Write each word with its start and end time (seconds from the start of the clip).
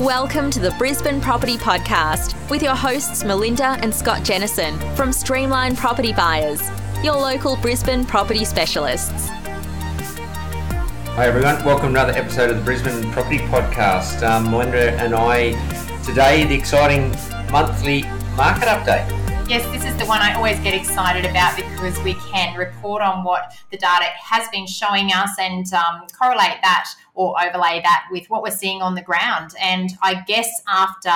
Welcome 0.00 0.50
to 0.52 0.60
the 0.60 0.70
Brisbane 0.78 1.20
Property 1.20 1.58
Podcast 1.58 2.34
with 2.48 2.62
your 2.62 2.74
hosts 2.74 3.22
Melinda 3.22 3.76
and 3.82 3.94
Scott 3.94 4.24
Jennison 4.24 4.78
from 4.96 5.12
Streamline 5.12 5.76
Property 5.76 6.14
Buyers, 6.14 6.62
your 7.04 7.16
local 7.16 7.56
Brisbane 7.56 8.06
property 8.06 8.46
specialists. 8.46 9.28
Hi 9.28 11.26
everyone, 11.26 11.62
welcome 11.66 11.92
to 11.92 12.00
another 12.00 12.18
episode 12.18 12.48
of 12.48 12.56
the 12.56 12.62
Brisbane 12.62 13.12
Property 13.12 13.40
Podcast. 13.40 14.26
Um, 14.26 14.50
Melinda 14.50 14.92
and 14.92 15.14
I 15.14 15.50
today 16.02 16.46
the 16.46 16.54
exciting 16.54 17.10
monthly 17.52 18.04
market 18.36 18.68
update. 18.68 19.19
Yes, 19.50 19.66
this 19.72 19.84
is 19.84 19.98
the 19.98 20.06
one 20.06 20.20
I 20.20 20.34
always 20.34 20.60
get 20.60 20.74
excited 20.74 21.28
about 21.28 21.56
because 21.56 22.00
we 22.04 22.14
can 22.30 22.56
report 22.56 23.02
on 23.02 23.24
what 23.24 23.52
the 23.72 23.76
data 23.76 24.04
has 24.04 24.46
been 24.50 24.64
showing 24.64 25.10
us 25.12 25.30
and 25.40 25.66
um, 25.74 26.06
correlate 26.16 26.58
that 26.62 26.88
or 27.14 27.34
overlay 27.36 27.80
that 27.82 28.04
with 28.12 28.30
what 28.30 28.44
we're 28.44 28.52
seeing 28.52 28.80
on 28.80 28.94
the 28.94 29.02
ground. 29.02 29.50
And 29.60 29.90
I 30.02 30.22
guess 30.22 30.48
after 30.68 31.10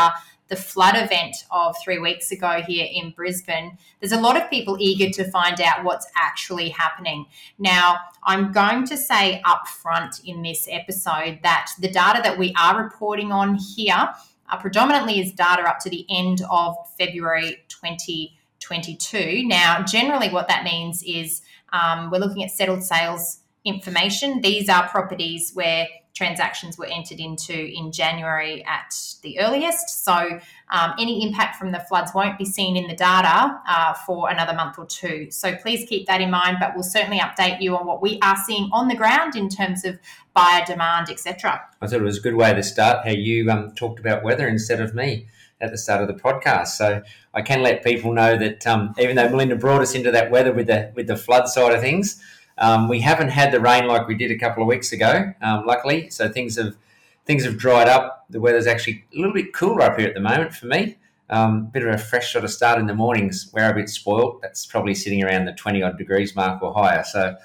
the 0.48 0.56
flood 0.56 0.96
event 0.96 1.36
of 1.52 1.76
three 1.84 2.00
weeks 2.00 2.32
ago 2.32 2.60
here 2.66 2.88
in 2.92 3.12
Brisbane, 3.12 3.78
there's 4.00 4.10
a 4.10 4.20
lot 4.20 4.36
of 4.36 4.50
people 4.50 4.78
eager 4.80 5.10
to 5.10 5.30
find 5.30 5.60
out 5.60 5.84
what's 5.84 6.08
actually 6.16 6.70
happening. 6.70 7.26
Now, 7.60 7.98
I'm 8.24 8.50
going 8.50 8.84
to 8.88 8.96
say 8.96 9.42
up 9.44 9.68
front 9.68 10.22
in 10.24 10.42
this 10.42 10.66
episode 10.68 11.38
that 11.44 11.70
the 11.78 11.88
data 11.88 12.20
that 12.24 12.36
we 12.36 12.52
are 12.58 12.82
reporting 12.82 13.30
on 13.30 13.54
here 13.54 14.08
uh, 14.50 14.58
predominantly 14.58 15.20
is 15.20 15.32
data 15.32 15.62
up 15.62 15.78
to 15.80 15.90
the 15.90 16.06
end 16.08 16.42
of 16.50 16.76
February 16.98 17.64
2022. 17.68 19.46
Now, 19.46 19.82
generally, 19.82 20.28
what 20.28 20.48
that 20.48 20.64
means 20.64 21.02
is 21.02 21.42
um, 21.72 22.10
we're 22.10 22.18
looking 22.18 22.44
at 22.44 22.50
settled 22.50 22.82
sales 22.82 23.40
information. 23.64 24.40
These 24.40 24.68
are 24.68 24.88
properties 24.88 25.52
where 25.54 25.86
transactions 26.14 26.78
were 26.78 26.86
entered 26.86 27.18
into 27.18 27.52
in 27.52 27.90
January 27.90 28.64
at 28.64 28.96
the 29.22 29.40
earliest. 29.40 30.04
So, 30.04 30.38
um, 30.70 30.92
any 30.98 31.26
impact 31.26 31.56
from 31.56 31.72
the 31.72 31.80
floods 31.80 32.12
won't 32.14 32.38
be 32.38 32.44
seen 32.44 32.76
in 32.76 32.86
the 32.86 32.94
data 32.94 33.60
uh, 33.68 33.94
for 34.06 34.30
another 34.30 34.54
month 34.54 34.78
or 34.78 34.86
two. 34.86 35.28
So, 35.30 35.56
please 35.56 35.88
keep 35.88 36.06
that 36.06 36.20
in 36.20 36.30
mind. 36.30 36.58
But 36.60 36.74
we'll 36.74 36.84
certainly 36.84 37.18
update 37.18 37.60
you 37.60 37.76
on 37.76 37.86
what 37.86 38.00
we 38.00 38.18
are 38.22 38.36
seeing 38.36 38.70
on 38.72 38.88
the 38.88 38.94
ground 38.94 39.34
in 39.34 39.48
terms 39.48 39.84
of 39.84 39.98
buyer 40.34 40.64
demand, 40.64 41.10
etc. 41.10 41.62
I 41.80 41.86
thought 41.86 42.00
it 42.00 42.02
was 42.02 42.18
a 42.18 42.22
good 42.22 42.36
way 42.36 42.54
to 42.54 42.62
start 42.62 43.04
how 43.04 43.12
you 43.12 43.50
um, 43.50 43.74
talked 43.74 43.98
about 43.98 44.22
weather 44.22 44.46
instead 44.46 44.80
of 44.80 44.94
me 44.94 45.26
at 45.60 45.70
the 45.70 45.78
start 45.78 46.02
of 46.02 46.08
the 46.08 46.14
podcast. 46.14 46.68
So 46.68 47.02
I 47.32 47.42
can 47.42 47.62
let 47.62 47.82
people 47.82 48.12
know 48.12 48.36
that 48.38 48.66
um, 48.66 48.94
even 48.98 49.16
though 49.16 49.28
Melinda 49.28 49.56
brought 49.56 49.82
us 49.82 49.94
into 49.94 50.10
that 50.12 50.30
weather 50.30 50.52
with 50.52 50.68
the 50.68 50.92
with 50.94 51.08
the 51.08 51.16
flood 51.16 51.48
side 51.48 51.72
of 51.72 51.80
things, 51.80 52.22
um, 52.58 52.88
we 52.88 53.00
haven't 53.00 53.30
had 53.30 53.52
the 53.52 53.60
rain 53.60 53.86
like 53.86 54.06
we 54.06 54.14
did 54.14 54.30
a 54.30 54.38
couple 54.38 54.62
of 54.62 54.68
weeks 54.68 54.92
ago. 54.92 55.32
Um, 55.42 55.66
luckily, 55.66 56.10
so 56.10 56.28
things 56.28 56.56
have 56.56 56.76
things 57.26 57.44
have 57.44 57.56
dried 57.56 57.88
up. 57.88 58.26
The 58.30 58.40
weather's 58.40 58.66
actually 58.66 59.04
a 59.14 59.16
little 59.16 59.32
bit 59.32 59.52
cooler 59.54 59.82
up 59.82 59.98
here 59.98 60.08
at 60.08 60.14
the 60.14 60.20
moment 60.20 60.54
for 60.54 60.66
me. 60.66 60.96
Um, 61.30 61.66
bit 61.66 61.82
of 61.82 61.94
a 61.94 61.98
fresh 61.98 62.32
sort 62.32 62.44
of 62.44 62.50
start 62.50 62.78
in 62.78 62.86
the 62.86 62.94
mornings. 62.94 63.50
We're 63.52 63.70
a 63.70 63.74
bit 63.74 63.88
spoiled. 63.88 64.42
That's 64.42 64.66
probably 64.66 64.94
sitting 64.94 65.24
around 65.24 65.46
the 65.46 65.52
twenty 65.52 65.82
odd 65.82 65.98
degrees 65.98 66.36
mark 66.36 66.62
or 66.62 66.72
higher. 66.74 67.02
So 67.02 67.36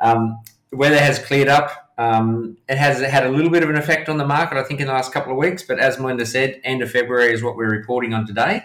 um, 0.00 0.40
the 0.70 0.76
weather 0.76 0.98
has 0.98 1.18
cleared 1.18 1.48
up. 1.48 1.92
Um, 1.98 2.58
it 2.68 2.76
has 2.76 3.00
had 3.00 3.26
a 3.26 3.30
little 3.30 3.50
bit 3.50 3.62
of 3.62 3.70
an 3.70 3.76
effect 3.76 4.08
on 4.08 4.18
the 4.18 4.26
market, 4.26 4.58
I 4.58 4.64
think, 4.64 4.80
in 4.80 4.86
the 4.86 4.92
last 4.92 5.12
couple 5.12 5.32
of 5.32 5.38
weeks. 5.38 5.62
But 5.62 5.78
as 5.78 5.98
Melinda 5.98 6.26
said, 6.26 6.60
end 6.64 6.82
of 6.82 6.90
February 6.90 7.32
is 7.32 7.42
what 7.42 7.56
we're 7.56 7.70
reporting 7.70 8.12
on 8.12 8.26
today. 8.26 8.64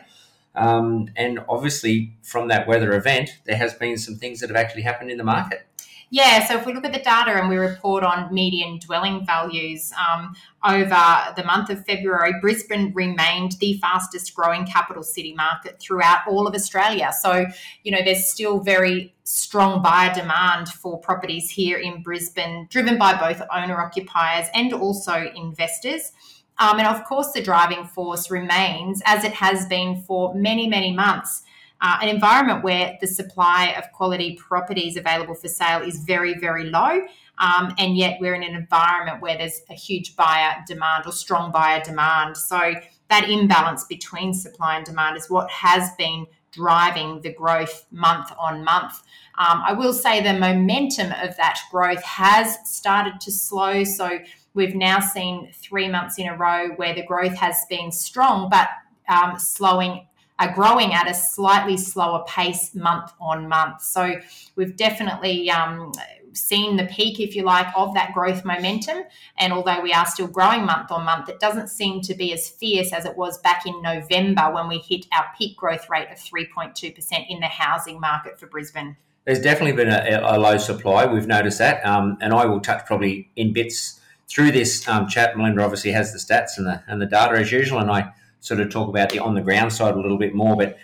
Um, 0.53 1.09
and 1.15 1.39
obviously, 1.47 2.13
from 2.23 2.49
that 2.49 2.67
weather 2.67 2.93
event, 2.93 3.39
there 3.45 3.55
has 3.55 3.73
been 3.73 3.97
some 3.97 4.15
things 4.15 4.41
that 4.41 4.49
have 4.49 4.57
actually 4.57 4.81
happened 4.81 5.11
in 5.11 5.17
the 5.17 5.23
market. 5.23 5.65
Yeah, 6.13 6.45
so 6.45 6.57
if 6.57 6.65
we 6.65 6.73
look 6.73 6.83
at 6.83 6.91
the 6.91 6.99
data 6.99 7.31
and 7.31 7.47
we 7.47 7.55
report 7.55 8.03
on 8.03 8.33
median 8.33 8.79
dwelling 8.79 9.25
values 9.25 9.93
um, 9.93 10.35
over 10.61 11.33
the 11.37 11.43
month 11.45 11.69
of 11.69 11.85
February, 11.85 12.33
Brisbane 12.41 12.91
remained 12.93 13.53
the 13.61 13.77
fastest 13.79 14.35
growing 14.35 14.65
capital 14.65 15.03
city 15.03 15.33
market 15.33 15.79
throughout 15.79 16.27
all 16.27 16.47
of 16.47 16.53
Australia. 16.53 17.13
So, 17.17 17.45
you 17.83 17.93
know, 17.93 17.99
there's 18.03 18.27
still 18.27 18.59
very 18.59 19.15
strong 19.23 19.81
buyer 19.81 20.13
demand 20.13 20.67
for 20.67 20.99
properties 20.99 21.49
here 21.49 21.77
in 21.77 22.03
Brisbane, 22.03 22.67
driven 22.69 22.97
by 22.97 23.17
both 23.17 23.41
owner 23.49 23.79
occupiers 23.79 24.47
and 24.53 24.73
also 24.73 25.31
investors. 25.33 26.11
Um, 26.59 26.77
and 26.77 26.89
of 26.89 27.05
course, 27.05 27.31
the 27.31 27.41
driving 27.41 27.85
force 27.85 28.29
remains, 28.29 29.01
as 29.05 29.23
it 29.23 29.31
has 29.35 29.65
been 29.67 30.01
for 30.01 30.35
many, 30.35 30.67
many 30.67 30.91
months, 30.91 31.43
uh, 31.81 31.97
an 32.01 32.09
environment 32.09 32.63
where 32.63 32.97
the 33.01 33.07
supply 33.07 33.73
of 33.77 33.91
quality 33.91 34.35
properties 34.35 34.95
available 34.97 35.33
for 35.33 35.47
sale 35.47 35.81
is 35.81 36.03
very, 36.03 36.37
very 36.37 36.65
low. 36.65 37.01
Um, 37.39 37.73
and 37.79 37.97
yet 37.97 38.17
we're 38.21 38.35
in 38.35 38.43
an 38.43 38.53
environment 38.53 39.21
where 39.21 39.35
there's 39.35 39.61
a 39.69 39.73
huge 39.73 40.15
buyer 40.15 40.63
demand 40.67 41.05
or 41.07 41.11
strong 41.11 41.51
buyer 41.51 41.81
demand. 41.83 42.37
So 42.37 42.75
that 43.09 43.29
imbalance 43.29 43.83
between 43.85 44.33
supply 44.33 44.77
and 44.77 44.85
demand 44.85 45.17
is 45.17 45.27
what 45.29 45.49
has 45.49 45.89
been 45.97 46.27
driving 46.51 47.21
the 47.21 47.33
growth 47.33 47.85
month 47.91 48.31
on 48.37 48.63
month. 48.63 49.01
Um, 49.39 49.63
I 49.65 49.73
will 49.73 49.93
say 49.93 50.21
the 50.21 50.37
momentum 50.37 51.11
of 51.13 51.35
that 51.37 51.59
growth 51.71 52.03
has 52.03 52.59
started 52.65 53.19
to 53.21 53.31
slow. 53.31 53.83
So 53.85 54.19
we've 54.53 54.75
now 54.75 54.99
seen 54.99 55.51
three 55.53 55.89
months 55.89 56.19
in 56.19 56.27
a 56.27 56.37
row 56.37 56.69
where 56.75 56.93
the 56.93 57.05
growth 57.05 57.35
has 57.37 57.65
been 57.69 57.91
strong, 57.91 58.49
but 58.49 58.69
um, 59.09 59.39
slowing 59.39 60.05
are 60.41 60.51
growing 60.53 60.93
at 60.93 61.07
a 61.07 61.13
slightly 61.13 61.77
slower 61.77 62.23
pace 62.27 62.73
month 62.73 63.11
on 63.21 63.47
month. 63.47 63.81
So 63.83 64.15
we've 64.55 64.75
definitely 64.75 65.51
um, 65.51 65.91
seen 66.33 66.77
the 66.77 66.85
peak, 66.85 67.19
if 67.19 67.35
you 67.35 67.43
like, 67.43 67.67
of 67.75 67.93
that 67.93 68.13
growth 68.13 68.43
momentum. 68.43 69.03
And 69.37 69.53
although 69.53 69.81
we 69.81 69.93
are 69.93 70.07
still 70.07 70.27
growing 70.27 70.65
month 70.65 70.91
on 70.91 71.05
month, 71.05 71.29
it 71.29 71.39
doesn't 71.39 71.67
seem 71.67 72.01
to 72.01 72.15
be 72.15 72.33
as 72.33 72.49
fierce 72.49 72.91
as 72.91 73.05
it 73.05 73.15
was 73.15 73.37
back 73.39 73.67
in 73.67 73.83
November 73.83 74.51
when 74.51 74.67
we 74.67 74.79
hit 74.79 75.05
our 75.15 75.25
peak 75.37 75.57
growth 75.57 75.87
rate 75.91 76.09
of 76.09 76.17
3.2% 76.17 77.25
in 77.29 77.39
the 77.39 77.47
housing 77.47 77.99
market 77.99 78.39
for 78.39 78.47
Brisbane. 78.47 78.97
There's 79.25 79.41
definitely 79.41 79.73
been 79.73 79.89
a, 79.89 80.21
a 80.23 80.39
low 80.39 80.57
supply. 80.57 81.05
We've 81.05 81.27
noticed 81.27 81.59
that. 81.59 81.85
Um, 81.85 82.17
and 82.19 82.33
I 82.33 82.47
will 82.47 82.59
touch 82.59 82.87
probably 82.87 83.29
in 83.35 83.53
bits 83.53 83.99
through 84.27 84.53
this 84.53 84.87
um, 84.87 85.07
chat. 85.07 85.37
Melinda 85.37 85.61
obviously 85.61 85.91
has 85.91 86.11
the 86.11 86.17
stats 86.17 86.57
and 86.57 86.65
the, 86.65 86.81
and 86.87 86.99
the 86.99 87.05
data 87.05 87.37
as 87.37 87.51
usual. 87.51 87.77
And 87.77 87.91
I 87.91 88.11
sort 88.41 88.59
of 88.59 88.69
talk 88.69 88.89
about 88.89 89.11
the 89.11 89.19
on 89.19 89.35
the 89.35 89.41
ground 89.41 89.71
side 89.71 89.93
a 89.93 90.01
little 90.01 90.17
bit 90.17 90.35
more. 90.35 90.57
But 90.57 90.77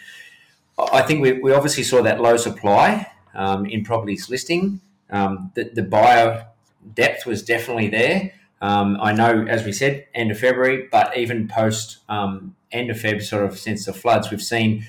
I 0.79 1.01
think 1.01 1.22
we, 1.22 1.34
we 1.34 1.51
obviously 1.51 1.84
saw 1.84 2.01
that 2.03 2.22
low 2.22 2.38
supply 2.38 3.12
um, 3.34 3.66
in 3.66 3.84
properties 3.84 4.29
listing. 4.29 4.79
Um, 5.09 5.51
the, 5.56 5.69
the 5.73 5.84
buyer 5.84 6.47
depth 6.94 7.25
was 7.25 7.44
definitely 7.44 7.90
there. 7.90 8.31
Um, 8.62 8.97
I 9.01 9.12
know, 9.12 9.46
as 9.47 9.66
we 9.66 9.73
said, 9.73 10.07
end 10.13 10.31
of 10.31 10.40
February, 10.40 10.88
but 10.91 11.17
even 11.17 11.47
post 11.47 11.97
um, 12.09 12.56
end 12.72 12.90
of 12.90 12.97
Feb, 12.97 13.22
sort 13.22 13.46
of 13.46 13.57
since 13.57 13.85
the 13.85 13.94
floods, 13.94 14.31
we've 14.31 14.41
seen 14.41 14.85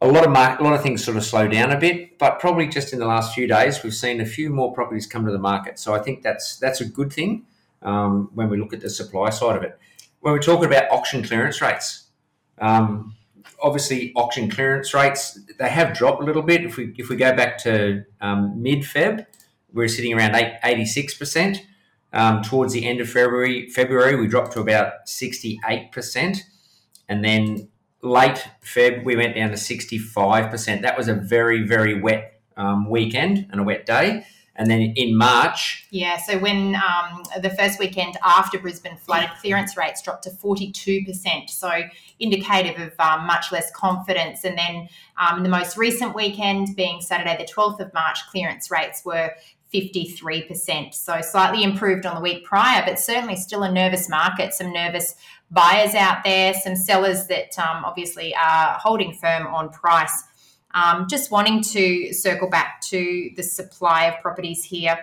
a 0.00 0.06
lot 0.06 0.24
of 0.24 0.30
market, 0.30 0.62
a 0.62 0.64
lot 0.64 0.74
of 0.74 0.82
things 0.82 1.04
sort 1.04 1.16
of 1.16 1.24
slow 1.24 1.48
down 1.48 1.72
a 1.72 1.78
bit. 1.78 2.18
But 2.18 2.38
probably 2.38 2.68
just 2.68 2.92
in 2.92 2.98
the 2.98 3.06
last 3.06 3.34
few 3.34 3.46
days, 3.46 3.82
we've 3.82 3.94
seen 3.94 4.20
a 4.20 4.26
few 4.26 4.50
more 4.50 4.72
properties 4.72 5.06
come 5.06 5.26
to 5.26 5.32
the 5.32 5.38
market. 5.38 5.78
So 5.78 5.94
I 5.94 6.00
think 6.00 6.22
that's 6.22 6.56
that's 6.56 6.80
a 6.80 6.84
good 6.84 7.12
thing 7.12 7.46
um, 7.82 8.30
when 8.34 8.48
we 8.48 8.56
look 8.56 8.72
at 8.72 8.80
the 8.80 8.90
supply 8.90 9.30
side 9.30 9.56
of 9.56 9.62
it 9.62 9.78
when 10.20 10.32
we're 10.32 10.40
talking 10.40 10.66
about 10.66 10.90
auction 10.90 11.22
clearance 11.22 11.60
rates, 11.60 12.04
um, 12.60 13.14
obviously 13.60 14.12
auction 14.14 14.50
clearance 14.50 14.94
rates 14.94 15.38
they 15.58 15.68
have 15.68 15.94
dropped 15.94 16.22
a 16.22 16.24
little 16.24 16.42
bit. 16.42 16.64
If 16.64 16.76
we 16.76 16.94
if 16.96 17.08
we 17.08 17.16
go 17.16 17.34
back 17.34 17.58
to 17.58 18.04
um, 18.20 18.60
mid 18.62 18.80
Feb, 18.80 19.26
we're 19.72 19.88
sitting 19.88 20.14
around 20.14 20.34
eighty 20.64 20.84
six 20.84 21.14
percent. 21.14 21.64
Um, 22.10 22.40
towards 22.42 22.72
the 22.72 22.86
end 22.86 23.00
of 23.00 23.08
February, 23.10 23.68
February 23.68 24.16
we 24.16 24.26
dropped 24.26 24.52
to 24.54 24.60
about 24.60 25.08
sixty 25.08 25.60
eight 25.68 25.92
percent, 25.92 26.44
and 27.08 27.24
then 27.24 27.68
late 28.02 28.48
Feb 28.64 29.04
we 29.04 29.14
went 29.16 29.34
down 29.34 29.50
to 29.50 29.56
sixty 29.56 29.98
five 29.98 30.50
percent. 30.50 30.82
That 30.82 30.96
was 30.96 31.08
a 31.08 31.14
very 31.14 31.62
very 31.62 32.00
wet 32.00 32.40
um, 32.56 32.88
weekend 32.88 33.46
and 33.50 33.60
a 33.60 33.64
wet 33.64 33.84
day. 33.86 34.24
And 34.58 34.68
then 34.68 34.80
in 34.96 35.16
March. 35.16 35.86
Yeah, 35.90 36.18
so 36.18 36.36
when 36.36 36.74
um, 36.74 37.22
the 37.40 37.50
first 37.50 37.78
weekend 37.78 38.18
after 38.24 38.58
Brisbane 38.58 38.96
flooded, 38.96 39.30
clearance 39.40 39.76
rates 39.76 40.02
dropped 40.02 40.24
to 40.24 40.30
42%. 40.30 41.48
So 41.48 41.70
indicative 42.18 42.80
of 42.80 42.92
um, 42.98 43.24
much 43.24 43.52
less 43.52 43.70
confidence. 43.70 44.44
And 44.44 44.58
then 44.58 44.88
um, 45.16 45.44
the 45.44 45.48
most 45.48 45.76
recent 45.76 46.14
weekend, 46.14 46.74
being 46.74 47.00
Saturday, 47.00 47.36
the 47.38 47.50
12th 47.50 47.78
of 47.78 47.94
March, 47.94 48.18
clearance 48.30 48.68
rates 48.68 49.04
were 49.04 49.30
53%. 49.72 50.94
So 50.94 51.20
slightly 51.20 51.62
improved 51.62 52.06
on 52.06 52.14
the 52.14 52.20
week 52.20 52.44
prior, 52.44 52.82
but 52.84 52.98
certainly 52.98 53.36
still 53.36 53.62
a 53.62 53.70
nervous 53.70 54.08
market, 54.08 54.54
some 54.54 54.72
nervous 54.72 55.14
buyers 55.50 55.94
out 55.94 56.24
there, 56.24 56.54
some 56.54 56.76
sellers 56.76 57.26
that 57.26 57.58
um, 57.58 57.84
obviously 57.84 58.34
are 58.34 58.78
holding 58.80 59.12
firm 59.12 59.46
on 59.46 59.70
price. 59.70 60.24
Um, 60.74 61.06
just 61.08 61.30
wanting 61.30 61.62
to 61.62 62.12
circle 62.12 62.48
back 62.48 62.80
to 62.88 63.30
the 63.36 63.42
supply 63.42 64.04
of 64.04 64.20
properties 64.20 64.64
here 64.64 64.98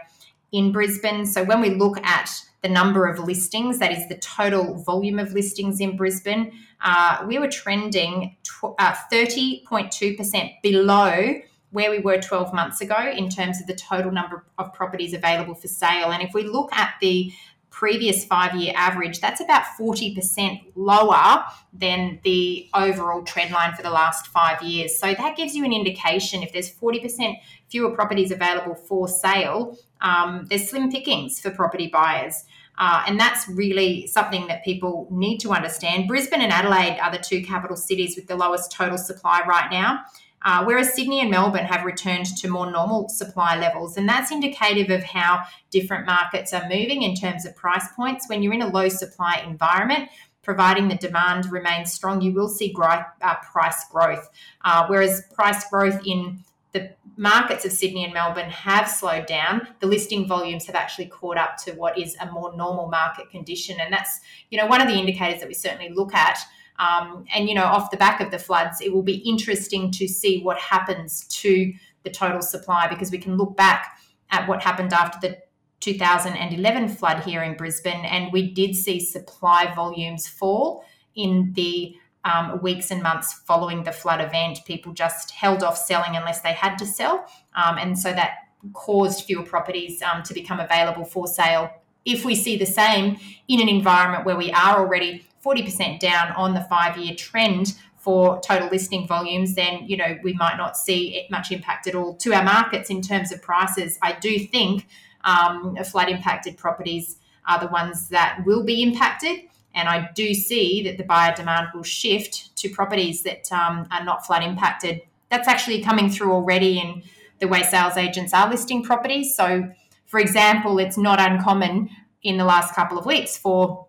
in 0.52 0.72
Brisbane. 0.72 1.26
So 1.26 1.44
when 1.44 1.60
we 1.60 1.72
look 1.72 1.98
at 2.06 2.32
the 2.62 2.70
number 2.70 3.06
of 3.08 3.20
listings, 3.20 3.80
that 3.80 3.92
is 3.92 4.08
the 4.08 4.18
total 4.18 4.76
volume 4.76 5.20
of 5.20 5.34
listings 5.34 5.80
in 5.80 5.98
Brisbane, 5.98 6.52
uh, 6.84 7.24
we 7.28 7.38
were 7.38 7.48
trending 7.48 8.36
tw- 8.44 8.76
uh, 8.80 8.96
30.2% 9.12 10.62
below 10.64 11.42
where 11.72 11.92
we 11.92 12.00
were 12.00 12.20
12 12.20 12.54
months 12.54 12.80
ago 12.80 13.12
in 13.16 13.30
terms 13.30 13.60
of 13.60 13.68
the 13.68 13.76
total 13.76 14.12
number 14.12 14.46
of 14.58 14.74
properties 14.74 15.14
available 15.14 15.54
for 15.54 15.68
sale. 15.68 16.12
And 16.12 16.24
if 16.24 16.34
we 16.34 16.44
look 16.44 16.72
at 16.74 16.94
the 17.02 17.34
previous 17.76 18.24
five 18.24 18.56
year 18.56 18.72
average, 18.74 19.20
that's 19.20 19.42
about 19.42 19.64
40% 19.78 20.72
lower 20.76 21.44
than 21.74 22.22
the 22.24 22.70
overall 22.74 23.22
trend 23.24 23.52
line 23.52 23.76
for 23.76 23.84
the 23.84 23.90
last 23.90 24.28
five 24.28 24.62
years. 24.62 24.98
So 24.98 25.14
that 25.14 25.36
gives 25.36 25.54
you 25.54 25.66
an 25.66 25.74
indication 25.74 26.42
if 26.42 26.54
there's 26.54 26.74
40% 26.74 27.36
fewer 27.68 27.92
properties 27.92 28.32
available 28.32 28.76
for 28.76 29.10
sale, 29.10 29.78
um, 30.00 30.48
there's 30.50 30.70
slim 30.70 30.90
pickings 30.90 31.42
for 31.42 31.52
property 31.52 31.88
buyers. 31.92 32.46
Uh, 32.78 33.04
and 33.08 33.20
that's 33.20 33.48
really 33.50 34.08
something 34.08 34.48
that 34.48 34.64
people 34.64 35.08
need 35.12 35.40
to 35.40 35.52
understand. 35.52 36.08
Brisbane 36.08 36.42
and 36.42 36.54
Adelaide 36.54 36.98
are 37.02 37.12
the 37.12 37.18
two 37.18 37.44
capital 37.44 37.76
cities 37.76 38.16
with 38.16 38.28
the 38.28 38.38
lowest 38.38 38.72
total 38.72 38.98
supply 38.98 39.42
right 39.46 39.70
now. 39.70 40.00
Uh, 40.46 40.64
whereas 40.64 40.94
Sydney 40.94 41.20
and 41.22 41.32
Melbourne 41.32 41.66
have 41.66 41.84
returned 41.84 42.28
to 42.38 42.48
more 42.48 42.72
normal 42.72 43.10
supply 43.10 43.58
levels. 43.58 43.98
And 43.98 44.08
that's 44.08 44.32
indicative 44.32 44.92
of 44.92 45.04
how 45.04 45.42
different 45.72 46.06
markets 46.06 46.54
are 46.54 46.70
moving 46.70 47.02
in 47.02 47.16
terms 47.16 47.46
of 47.46 47.56
price 47.56 47.88
points. 47.96 48.30
When 48.30 48.44
you're 48.44 48.54
in 48.54 48.62
a 48.62 48.68
low 48.68 48.88
supply 48.88 49.44
environment, 49.46 50.10
providing 50.44 50.88
the 50.88 50.96
demand 50.96 51.52
remains 51.52 51.92
strong, 51.92 52.22
you 52.22 52.32
will 52.32 52.48
see 52.48 52.72
growth, 52.72 53.06
uh, 53.24 53.36
price 53.52 53.86
growth. 53.92 54.30
Uh, 54.64 54.86
whereas 54.88 55.24
price 55.34 55.68
growth 55.68 56.00
in 56.06 56.40
the 56.74 56.92
markets 57.18 57.66
of 57.66 57.72
Sydney 57.72 58.04
and 58.04 58.14
Melbourne 58.14 58.50
have 58.52 58.88
slowed 58.88 59.26
down. 59.26 59.70
The 59.80 59.88
listing 59.88 60.28
volumes 60.28 60.68
have 60.68 60.76
actually 60.76 61.08
caught 61.08 61.38
up 61.38 61.58
to 61.64 61.72
what 61.72 61.98
is 61.98 62.16
a 62.22 62.32
more 62.32 62.56
normal 62.56 62.88
market 62.88 63.32
condition. 63.32 63.80
And 63.80 63.92
that's, 63.92 64.20
you 64.52 64.60
know, 64.60 64.68
one 64.68 64.82
of 64.82 64.88
the 64.88 64.94
indicators 64.94 65.40
that 65.40 65.48
we 65.48 65.56
certainly 65.56 65.90
look 65.90 66.14
at 66.14 66.38
um, 66.80 67.26
and, 67.34 67.48
you 67.48 67.56
know, 67.56 67.64
off 67.64 67.92
the 67.92 67.98
back 67.98 68.22
of 68.22 68.32
the 68.32 68.40
floods, 68.40 68.82
it 68.82 68.94
will 68.94 69.04
be 69.04 69.18
interesting 69.18 69.92
to 69.92 70.08
see 70.08 70.42
what 70.42 70.58
happens 70.58 71.26
to 71.28 71.74
the 72.04 72.10
total 72.10 72.42
supply 72.42 72.88
because 72.88 73.12
we 73.12 73.18
can 73.18 73.38
look 73.38 73.56
back 73.56 73.98
at 74.32 74.48
what 74.48 74.62
happened 74.62 74.94
after 74.94 75.28
the 75.28 75.38
2011 75.80 76.90
flood 76.90 77.24
here 77.24 77.44
in 77.44 77.56
Brisbane, 77.56 78.06
and 78.06 78.32
we 78.34 78.52
did 78.52 78.76
see 78.76 79.00
supply 79.00 79.72
volumes 79.76 80.28
fall 80.28 80.84
in 81.16 81.54
the 81.54 81.96
um, 82.24 82.60
weeks 82.62 82.90
and 82.90 83.04
months 83.04 83.34
following 83.34 83.84
the 83.84 83.92
flood 83.92 84.20
event. 84.20 84.60
People 84.66 84.94
just 84.94 85.32
held 85.32 85.64
off 85.64 85.78
selling 85.78 86.16
unless 86.16 86.42
they 86.42 86.54
had 86.54 86.76
to 86.78 86.86
sell. 86.86 87.28
Um, 87.54 87.78
and 87.78 87.98
so 87.98 88.12
that 88.12 88.32
caused 88.74 89.26
fewer 89.26 89.44
properties 89.44 90.02
um, 90.02 90.24
to 90.24 90.34
become 90.34 90.60
available 90.60 91.06
for 91.06 91.28
sale. 91.28 91.70
If 92.04 92.26
we 92.26 92.36
see 92.36 92.58
the 92.58 92.66
same 92.66 93.20
in 93.48 93.62
an 93.62 93.70
environment 93.70 94.26
where 94.26 94.36
we 94.38 94.52
are 94.52 94.80
already 94.80 95.26
40% 95.46 96.00
down 96.00 96.32
on 96.32 96.54
the 96.54 96.62
five 96.62 96.98
year 96.98 97.16
trend 97.16 97.76
for 97.98 98.40
total 98.42 98.70
listing 98.70 99.08
volumes, 99.08 99.56
then 99.56 99.84
you 99.88 99.98
know 99.98 100.18
we 100.24 100.34
might 100.34 100.58
not 100.58 100.78
see 100.78 101.26
much 101.32 101.52
impact 101.52 101.88
at 101.88 101.96
all 101.96 102.16
to 102.18 102.34
our 102.34 102.44
markets 102.44 102.90
in 102.90 103.02
terms 103.02 103.32
of 103.32 103.42
prices. 103.42 103.98
I 104.02 104.14
do 104.14 104.40
think 104.40 104.88
um, 105.24 105.76
flood 105.84 106.10
impacted 106.10 106.58
properties 106.58 107.18
are 107.48 107.60
the 107.60 107.68
ones 107.68 108.10
that 108.10 108.42
will 108.46 108.64
be 108.64 108.84
impacted, 108.84 109.40
and 109.74 109.90
I 109.90 110.10
do 110.14 110.34
see 110.34 110.84
that 110.84 110.98
the 110.98 111.04
buyer 111.04 111.36
demand 111.36 111.70
will 111.74 111.84
shift 111.84 112.56
to 112.58 112.70
properties 112.70 113.24
that 113.24 113.52
um, 113.52 113.88
are 113.92 114.04
not 114.04 114.26
flood 114.26 114.44
impacted. 114.44 115.02
That's 115.30 115.48
actually 115.48 115.82
coming 115.82 116.10
through 116.10 116.32
already 116.32 116.80
in 116.80 117.04
the 117.40 117.48
way 117.48 117.64
sales 117.64 117.98
agents 117.98 118.34
are 118.34 118.50
listing 118.50 118.84
properties. 118.84 119.36
So, 119.36 119.70
for 120.06 120.20
example, 120.20 120.78
it's 120.80 120.98
not 120.98 121.20
uncommon 121.20 121.90
in 122.22 122.38
the 122.38 122.46
last 122.46 122.74
couple 122.74 122.98
of 122.98 123.06
weeks 123.06 123.38
for 123.38 123.85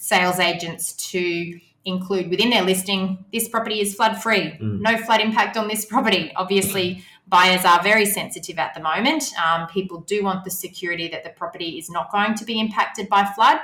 sales 0.00 0.38
agents 0.38 0.94
to 0.94 1.60
include 1.84 2.30
within 2.30 2.48
their 2.48 2.62
listing 2.62 3.22
this 3.32 3.48
property 3.48 3.80
is 3.80 3.94
flood 3.94 4.20
free, 4.20 4.52
mm. 4.52 4.80
no 4.80 4.96
flood 4.96 5.20
impact 5.20 5.56
on 5.56 5.68
this 5.68 5.84
property. 5.84 6.32
Obviously, 6.36 7.04
buyers 7.28 7.64
are 7.66 7.82
very 7.82 8.06
sensitive 8.06 8.58
at 8.58 8.72
the 8.74 8.80
moment. 8.80 9.30
Um, 9.38 9.68
people 9.68 10.00
do 10.00 10.24
want 10.24 10.44
the 10.44 10.50
security 10.50 11.08
that 11.08 11.22
the 11.22 11.30
property 11.30 11.78
is 11.78 11.90
not 11.90 12.10
going 12.10 12.34
to 12.34 12.44
be 12.46 12.58
impacted 12.58 13.08
by 13.10 13.24
flood. 13.24 13.58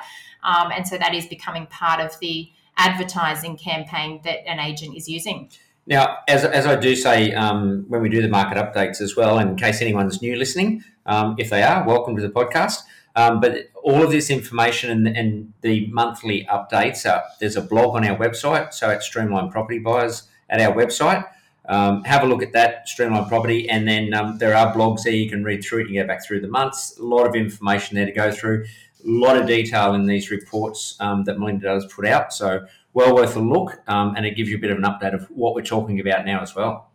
Um, 0.45 0.71
and 0.73 0.87
so 0.87 0.99
that 0.99 1.15
is 1.15 1.27
becoming 1.27 1.67
part 1.67 2.01
of 2.01 2.19
the 2.21 2.51
advertising 2.77 3.57
campaign 3.57 4.21
that 4.25 4.47
an 4.47 4.61
agent 4.61 4.95
is 4.95 5.09
using. 5.09 5.51
Now, 5.87 6.19
as, 6.29 6.45
as 6.45 6.67
I 6.67 6.77
do 6.77 6.95
say 6.95 7.33
um, 7.33 7.87
when 7.89 8.03
we 8.03 8.11
do 8.11 8.21
the 8.21 8.29
market 8.29 8.59
updates 8.59 9.01
as 9.01 9.17
well, 9.17 9.39
in 9.39 9.57
case 9.57 9.81
anyone's 9.81 10.21
new 10.21 10.37
listening, 10.37 10.85
um, 11.07 11.35
if 11.39 11.49
they 11.49 11.63
are, 11.63 11.87
welcome 11.87 12.15
to 12.17 12.23
the 12.23 12.29
podcast. 12.29 12.83
Um, 13.17 13.41
but 13.41 13.71
all 13.83 14.03
of 14.03 14.11
this 14.11 14.31
information 14.31 14.91
and, 14.91 15.17
and 15.17 15.53
the 15.63 15.87
monthly 15.89 16.45
updates, 16.45 17.11
are, 17.11 17.25
there's 17.41 17.57
a 17.57 17.63
blog 17.63 17.97
on 17.97 18.07
our 18.07 18.17
website. 18.17 18.75
So 18.75 18.91
at 18.91 19.03
Streamline 19.03 19.51
Property 19.51 19.79
Buyers 19.79 20.29
at 20.51 20.61
our 20.61 20.75
website. 20.75 21.27
Um, 21.69 22.05
have 22.05 22.23
a 22.23 22.27
look 22.27 22.43
at 22.43 22.53
that, 22.53 22.89
Streamline 22.89 23.27
Property, 23.27 23.69
and 23.69 23.89
then 23.89 24.15
um, 24.15 24.39
there 24.39 24.55
are 24.55 24.73
blogs 24.73 25.03
there 25.03 25.13
you 25.13 25.29
can 25.29 25.43
read 25.43 25.65
through 25.65 25.83
it. 25.83 25.89
You 25.89 26.01
go 26.01 26.07
back 26.07 26.25
through 26.25 26.41
the 26.41 26.49
months, 26.49 26.97
a 26.99 27.03
lot 27.03 27.27
of 27.27 27.35
information 27.35 27.97
there 27.97 28.07
to 28.07 28.13
go 28.13 28.31
through, 28.31 28.65
a 28.65 29.09
lot 29.09 29.37
of 29.37 29.49
detail 29.49 29.95
in 29.95 30.07
these 30.07 30.31
reports 30.31 30.97
um, 31.01 31.25
that 31.25 31.41
Melinda 31.41 31.65
does 31.65 31.93
put 31.93 32.07
out. 32.07 32.33
So, 32.33 32.67
well 32.95 33.15
worth 33.15 33.37
a 33.37 33.41
look, 33.41 33.81
um, 33.89 34.15
and 34.17 34.25
it 34.25 34.37
gives 34.37 34.49
you 34.49 34.57
a 34.57 34.61
bit 34.61 34.71
of 34.71 34.79
an 34.79 34.85
update 34.85 35.13
of 35.13 35.27
what 35.31 35.55
we're 35.55 35.63
talking 35.63 35.99
about 36.01 36.25
now 36.25 36.41
as 36.41 36.55
well. 36.55 36.91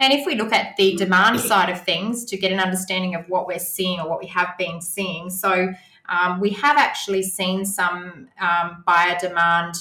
And 0.00 0.12
if 0.12 0.26
we 0.26 0.34
look 0.34 0.52
at 0.52 0.76
the 0.76 0.96
demand 0.96 1.40
side 1.40 1.70
of 1.70 1.82
things 1.82 2.24
to 2.26 2.36
get 2.36 2.52
an 2.52 2.60
understanding 2.60 3.14
of 3.14 3.28
what 3.28 3.46
we're 3.46 3.58
seeing 3.58 4.00
or 4.00 4.08
what 4.08 4.20
we 4.20 4.26
have 4.26 4.56
been 4.58 4.80
seeing, 4.80 5.30
so 5.30 5.72
um, 6.08 6.40
we 6.40 6.50
have 6.50 6.76
actually 6.76 7.22
seen 7.22 7.64
some 7.64 8.28
um, 8.40 8.82
buyer 8.86 9.16
demand 9.18 9.74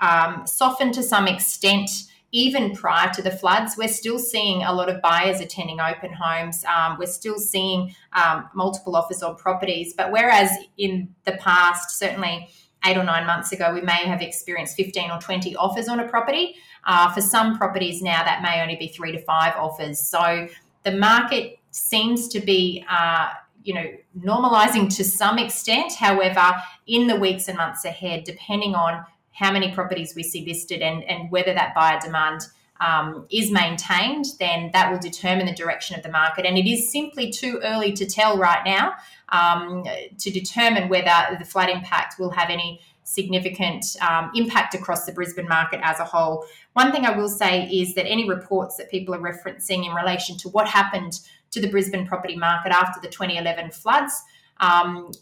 um, 0.00 0.46
soften 0.46 0.92
to 0.92 1.02
some 1.02 1.26
extent. 1.26 1.90
Even 2.32 2.74
prior 2.74 3.10
to 3.14 3.22
the 3.22 3.30
floods, 3.30 3.76
we're 3.78 3.88
still 3.88 4.18
seeing 4.18 4.62
a 4.62 4.72
lot 4.72 4.88
of 4.88 5.00
buyers 5.00 5.40
attending 5.40 5.80
open 5.80 6.12
homes. 6.12 6.64
Um, 6.64 6.96
we're 6.98 7.06
still 7.06 7.38
seeing 7.38 7.94
um, 8.12 8.48
multiple 8.54 8.96
offers 8.96 9.22
on 9.22 9.36
properties. 9.36 9.94
But 9.94 10.12
whereas 10.12 10.50
in 10.76 11.14
the 11.24 11.32
past, 11.32 11.98
certainly 11.98 12.48
eight 12.84 12.96
or 12.96 13.04
nine 13.04 13.26
months 13.26 13.52
ago, 13.52 13.72
we 13.72 13.80
may 13.80 14.04
have 14.06 14.22
experienced 14.22 14.76
15 14.76 15.10
or 15.10 15.18
20 15.18 15.56
offers 15.56 15.88
on 15.88 16.00
a 16.00 16.08
property, 16.08 16.56
uh, 16.86 17.12
for 17.12 17.20
some 17.20 17.58
properties 17.58 18.00
now, 18.00 18.24
that 18.24 18.42
may 18.42 18.62
only 18.62 18.76
be 18.76 18.88
three 18.88 19.12
to 19.12 19.18
five 19.18 19.54
offers. 19.56 19.98
So 19.98 20.48
the 20.84 20.92
market 20.92 21.58
seems 21.70 22.28
to 22.28 22.40
be, 22.40 22.84
uh, 22.88 23.28
you 23.64 23.74
know, 23.74 23.86
normalizing 24.18 24.94
to 24.96 25.04
some 25.04 25.38
extent. 25.38 25.92
However, 25.94 26.54
in 26.86 27.08
the 27.08 27.16
weeks 27.16 27.48
and 27.48 27.58
months 27.58 27.84
ahead, 27.84 28.24
depending 28.24 28.74
on 28.74 29.04
how 29.32 29.52
many 29.52 29.72
properties 29.72 30.14
we 30.14 30.22
see 30.22 30.46
listed 30.46 30.80
and, 30.80 31.04
and 31.04 31.30
whether 31.30 31.52
that 31.52 31.74
buyer 31.74 32.00
demand 32.00 32.42
um, 32.80 33.26
is 33.30 33.50
maintained, 33.50 34.26
then 34.38 34.70
that 34.72 34.90
will 34.90 34.98
determine 34.98 35.46
the 35.46 35.54
direction 35.54 35.96
of 35.96 36.02
the 36.02 36.10
market. 36.10 36.46
And 36.46 36.56
it 36.56 36.70
is 36.70 36.90
simply 36.90 37.30
too 37.30 37.60
early 37.62 37.92
to 37.92 38.06
tell 38.06 38.38
right 38.38 38.64
now 38.64 38.92
um, 39.30 39.84
to 40.18 40.30
determine 40.30 40.88
whether 40.88 41.36
the 41.38 41.44
flood 41.44 41.68
impact 41.68 42.18
will 42.18 42.30
have 42.30 42.50
any 42.50 42.80
significant 43.06 43.84
um, 44.02 44.32
impact 44.34 44.74
across 44.74 45.06
the 45.06 45.12
Brisbane 45.12 45.48
market 45.48 45.80
as 45.82 46.00
a 46.00 46.04
whole. 46.04 46.44
One 46.72 46.90
thing 46.90 47.06
I 47.06 47.16
will 47.16 47.28
say 47.28 47.68
is 47.68 47.94
that 47.94 48.04
any 48.06 48.28
reports 48.28 48.76
that 48.76 48.90
people 48.90 49.14
are 49.14 49.20
referencing 49.20 49.86
in 49.86 49.92
relation 49.94 50.36
to 50.38 50.48
what 50.48 50.66
happened 50.66 51.20
to 51.52 51.60
the 51.60 51.68
Brisbane 51.68 52.04
property 52.04 52.36
market 52.36 52.72
after 52.72 53.00
the 53.00 53.06
2011 53.06 53.70
floods, 53.70 54.20
um, 54.58 55.12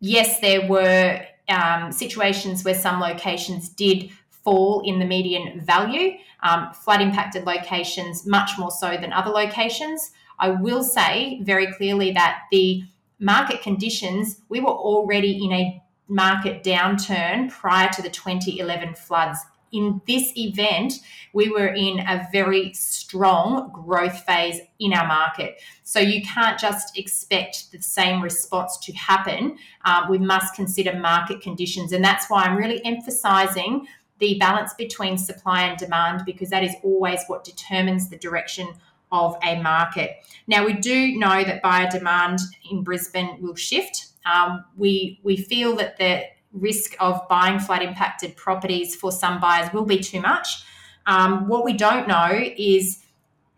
yes, 0.00 0.38
there 0.40 0.68
were 0.68 1.24
um, 1.48 1.90
situations 1.90 2.62
where 2.62 2.74
some 2.74 3.00
locations 3.00 3.70
did 3.70 4.10
fall 4.28 4.82
in 4.84 4.98
the 4.98 5.06
median 5.06 5.60
value, 5.62 6.18
um, 6.42 6.74
flood 6.74 7.00
impacted 7.00 7.44
locations 7.44 8.26
much 8.26 8.58
more 8.58 8.70
so 8.70 8.98
than 8.98 9.14
other 9.14 9.30
locations. 9.30 10.12
I 10.38 10.50
will 10.50 10.84
say 10.84 11.40
very 11.42 11.72
clearly 11.72 12.12
that 12.12 12.42
the 12.52 12.84
market 13.18 13.62
conditions, 13.62 14.42
we 14.50 14.60
were 14.60 14.68
already 14.68 15.42
in 15.42 15.52
a 15.52 15.80
market 16.08 16.62
downturn 16.62 17.50
prior 17.50 17.88
to 17.90 18.02
the 18.02 18.10
2011 18.10 18.94
floods. 18.94 19.38
In 19.72 20.00
this 20.06 20.32
event, 20.36 21.00
we 21.32 21.50
were 21.50 21.66
in 21.66 21.98
a 22.00 22.28
very 22.30 22.72
strong 22.74 23.70
growth 23.72 24.20
phase 24.20 24.60
in 24.78 24.92
our 24.92 25.06
market. 25.06 25.60
So 25.82 25.98
you 25.98 26.22
can't 26.22 26.58
just 26.60 26.96
expect 26.96 27.72
the 27.72 27.82
same 27.82 28.22
response 28.22 28.78
to 28.78 28.92
happen. 28.92 29.58
Um, 29.84 30.08
we 30.08 30.18
must 30.18 30.54
consider 30.54 30.96
market 30.96 31.40
conditions. 31.40 31.92
And 31.92 32.04
that's 32.04 32.30
why 32.30 32.44
I'm 32.44 32.56
really 32.56 32.84
emphasizing 32.84 33.88
the 34.20 34.38
balance 34.38 34.74
between 34.74 35.18
supply 35.18 35.62
and 35.62 35.76
demand 35.76 36.22
because 36.24 36.50
that 36.50 36.62
is 36.62 36.74
always 36.84 37.24
what 37.26 37.42
determines 37.42 38.08
the 38.08 38.16
direction 38.16 38.68
of 39.10 39.36
a 39.42 39.60
market. 39.60 40.18
Now, 40.46 40.64
we 40.64 40.74
do 40.74 41.16
know 41.16 41.42
that 41.44 41.62
buyer 41.62 41.88
demand 41.90 42.40
in 42.70 42.82
Brisbane 42.82 43.38
will 43.40 43.54
shift 43.54 44.13
um, 44.24 44.64
we 44.76 45.20
we 45.22 45.36
feel 45.36 45.76
that 45.76 45.98
the 45.98 46.24
risk 46.52 46.94
of 47.00 47.20
buying 47.28 47.58
flood 47.58 47.82
impacted 47.82 48.36
properties 48.36 48.94
for 48.94 49.10
some 49.10 49.40
buyers 49.40 49.72
will 49.72 49.84
be 49.84 49.98
too 49.98 50.20
much. 50.20 50.64
Um, 51.06 51.48
what 51.48 51.64
we 51.64 51.72
don't 51.72 52.08
know 52.08 52.30
is 52.56 53.04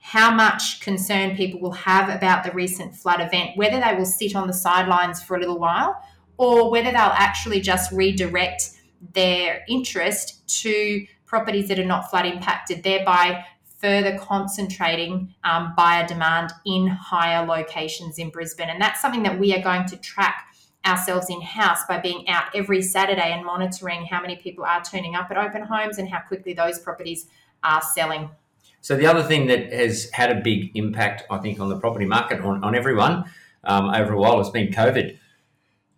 how 0.00 0.32
much 0.32 0.80
concern 0.80 1.37
people 1.37 1.61
will 1.61 1.73
have 1.73 2.08
about 2.08 2.44
the 2.44 2.52
recent 2.52 2.94
flood 2.94 3.20
event, 3.20 3.50
whether 3.56 3.80
they 3.80 3.94
will 3.94 4.06
sit 4.06 4.35
on 4.35 4.46
the 4.46 4.52
sidelines 4.52 5.23
for 5.23 5.37
a 5.37 5.40
little 5.40 5.58
while 5.58 6.00
or 6.38 6.70
whether 6.70 6.90
they'll 6.90 7.00
actually 7.00 7.61
just 7.61 7.90
redirect 7.92 8.70
their 9.14 9.64
interest 9.68 10.46
to 10.62 11.06
properties 11.26 11.68
that 11.68 11.78
are 11.78 11.85
not 11.85 12.08
flood 12.08 12.26
impacted, 12.26 12.82
thereby 12.82 13.44
further 13.78 14.16
concentrating 14.18 15.35
um, 15.44 15.75
buyer 15.76 16.06
demand 16.06 16.52
in 16.64 16.87
higher 16.87 17.44
locations 17.44 18.18
in 18.18 18.30
Brisbane. 18.30 18.68
And 18.68 18.80
that's 18.80 19.00
something 19.00 19.23
that 19.25 19.38
we 19.38 19.54
are 19.54 19.62
going 19.62 19.87
to 19.87 19.96
track 19.96 20.46
ourselves 20.87 21.28
in 21.28 21.40
house 21.40 21.85
by 21.87 21.99
being 21.99 22.28
out 22.28 22.45
every 22.55 22.83
Saturday 22.83 23.33
and 23.33 23.45
monitoring 23.45 24.07
how 24.07 24.21
many 24.21 24.37
people 24.37 24.64
are 24.64 24.83
turning 24.83 25.14
up 25.14 25.31
at 25.31 25.37
open 25.37 25.62
homes 25.62 25.99
and 25.99 26.09
how 26.09 26.21
quickly 26.21 26.52
those 26.52 26.78
properties 26.78 27.26
are 27.62 27.83
selling. 27.83 28.31
So 28.81 28.97
the 28.97 29.07
other 29.07 29.23
thing 29.23 29.49
that 29.49 29.73
has 29.73 30.11
had 30.12 30.31
a 30.31 30.40
big 30.40 30.76
impact, 30.76 31.25
I 31.28 31.38
think, 31.38 31.59
on 31.59 31.69
the 31.69 31.78
property 31.78 32.07
market 32.07 32.40
on, 32.40 32.62
on 32.62 32.75
everyone 32.75 33.25
um, 33.64 33.90
over 33.90 34.12
a 34.12 34.19
while 34.19 34.38
has 34.38 34.50
been 34.50 34.69
COVID. 34.69 35.19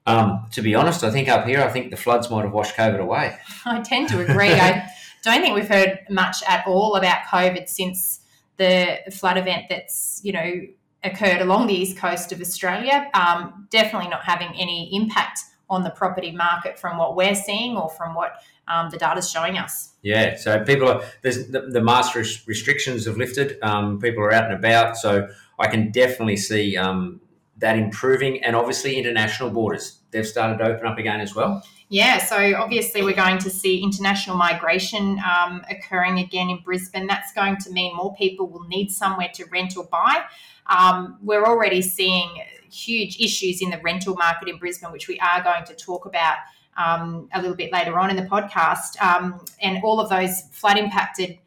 Um, 0.07 0.47
to 0.52 0.62
be 0.62 0.75
honest, 0.75 1.04
I 1.04 1.11
think 1.11 1.28
up 1.28 1.47
here, 1.47 1.61
I 1.61 1.68
think 1.68 1.90
the 1.90 1.99
floods 1.99 2.30
might 2.30 2.45
have 2.45 2.52
washed 2.52 2.75
COVID 2.76 2.99
away. 2.99 3.37
I 3.66 3.83
tend 3.83 4.09
to 4.09 4.21
agree. 4.21 4.52
I 4.52 4.88
don't 5.23 5.42
think 5.42 5.54
we've 5.54 5.68
heard 5.68 5.99
much 6.09 6.42
at 6.49 6.66
all 6.66 6.97
about 6.97 7.25
COVID 7.25 7.68
since 7.68 8.21
the 8.57 9.00
flood 9.12 9.38
event 9.38 9.66
that's 9.68 10.21
you 10.25 10.33
know 10.33 10.61
occurred 11.04 11.40
along 11.40 11.66
the 11.66 11.74
east 11.74 11.96
coast 11.96 12.32
of 12.32 12.40
Australia. 12.40 13.08
Um, 13.14 13.66
definitely 13.70 14.08
not 14.08 14.24
having 14.24 14.48
any 14.54 14.94
impact 14.94 15.40
on 15.70 15.82
the 15.82 15.90
property 15.90 16.32
market 16.32 16.78
from 16.78 16.96
what 16.96 17.14
we're 17.14 17.34
seeing 17.34 17.76
or 17.76 17.90
from 17.90 18.14
what 18.14 18.42
um, 18.68 18.90
the 18.90 18.96
data 18.96 19.18
is 19.18 19.30
showing 19.30 19.58
us. 19.58 19.92
Yeah, 20.02 20.36
so 20.36 20.62
people 20.64 20.88
are 20.88 21.02
there's 21.22 21.48
the, 21.48 21.62
the 21.62 21.80
mask 21.80 22.14
restrictions 22.14 23.06
have 23.06 23.16
lifted. 23.16 23.58
Um, 23.62 24.00
people 24.00 24.22
are 24.22 24.32
out 24.32 24.44
and 24.44 24.54
about, 24.54 24.96
so 24.96 25.28
I 25.58 25.68
can 25.68 25.90
definitely 25.90 26.36
see 26.36 26.76
um, 26.76 27.20
that 27.58 27.76
improving, 27.76 28.42
and 28.44 28.54
obviously 28.54 28.96
international 28.96 29.50
borders 29.50 29.98
they've 30.10 30.26
started 30.26 30.58
to 30.58 30.64
open 30.64 30.86
up 30.86 30.98
again 30.98 31.20
as 31.20 31.34
well. 31.34 31.62
Yeah, 31.90 32.18
so 32.18 32.54
obviously 32.56 33.02
we're 33.02 33.16
going 33.16 33.38
to 33.38 33.50
see 33.50 33.82
international 33.82 34.36
migration 34.36 35.18
um, 35.20 35.64
occurring 35.70 36.18
again 36.18 36.50
in 36.50 36.58
Brisbane. 36.62 37.06
That's 37.06 37.32
going 37.32 37.56
to 37.58 37.70
mean 37.70 37.96
more 37.96 38.14
people 38.14 38.46
will 38.46 38.66
need 38.68 38.90
somewhere 38.90 39.30
to 39.34 39.46
rent 39.46 39.74
or 39.76 39.84
buy. 39.84 40.24
Um, 40.68 41.18
we're 41.22 41.44
already 41.44 41.82
seeing 41.82 42.42
huge 42.70 43.18
issues 43.20 43.62
in 43.62 43.70
the 43.70 43.78
rental 43.78 44.14
market 44.16 44.48
in 44.48 44.58
Brisbane, 44.58 44.92
which 44.92 45.08
we 45.08 45.18
are 45.20 45.42
going 45.42 45.64
to 45.64 45.75
talk 45.75 46.06
about 46.06 46.37
um, 46.76 47.28
a 47.34 47.40
little 47.40 47.56
bit 47.56 47.72
later 47.72 47.98
on 47.98 48.10
in 48.10 48.16
the 48.16 48.22
podcast. 48.22 49.00
Um, 49.02 49.44
and 49.62 49.82
all 49.82 50.00
of 50.00 50.08
those 50.08 50.42
flood 50.52 50.78
impacted 50.78 51.38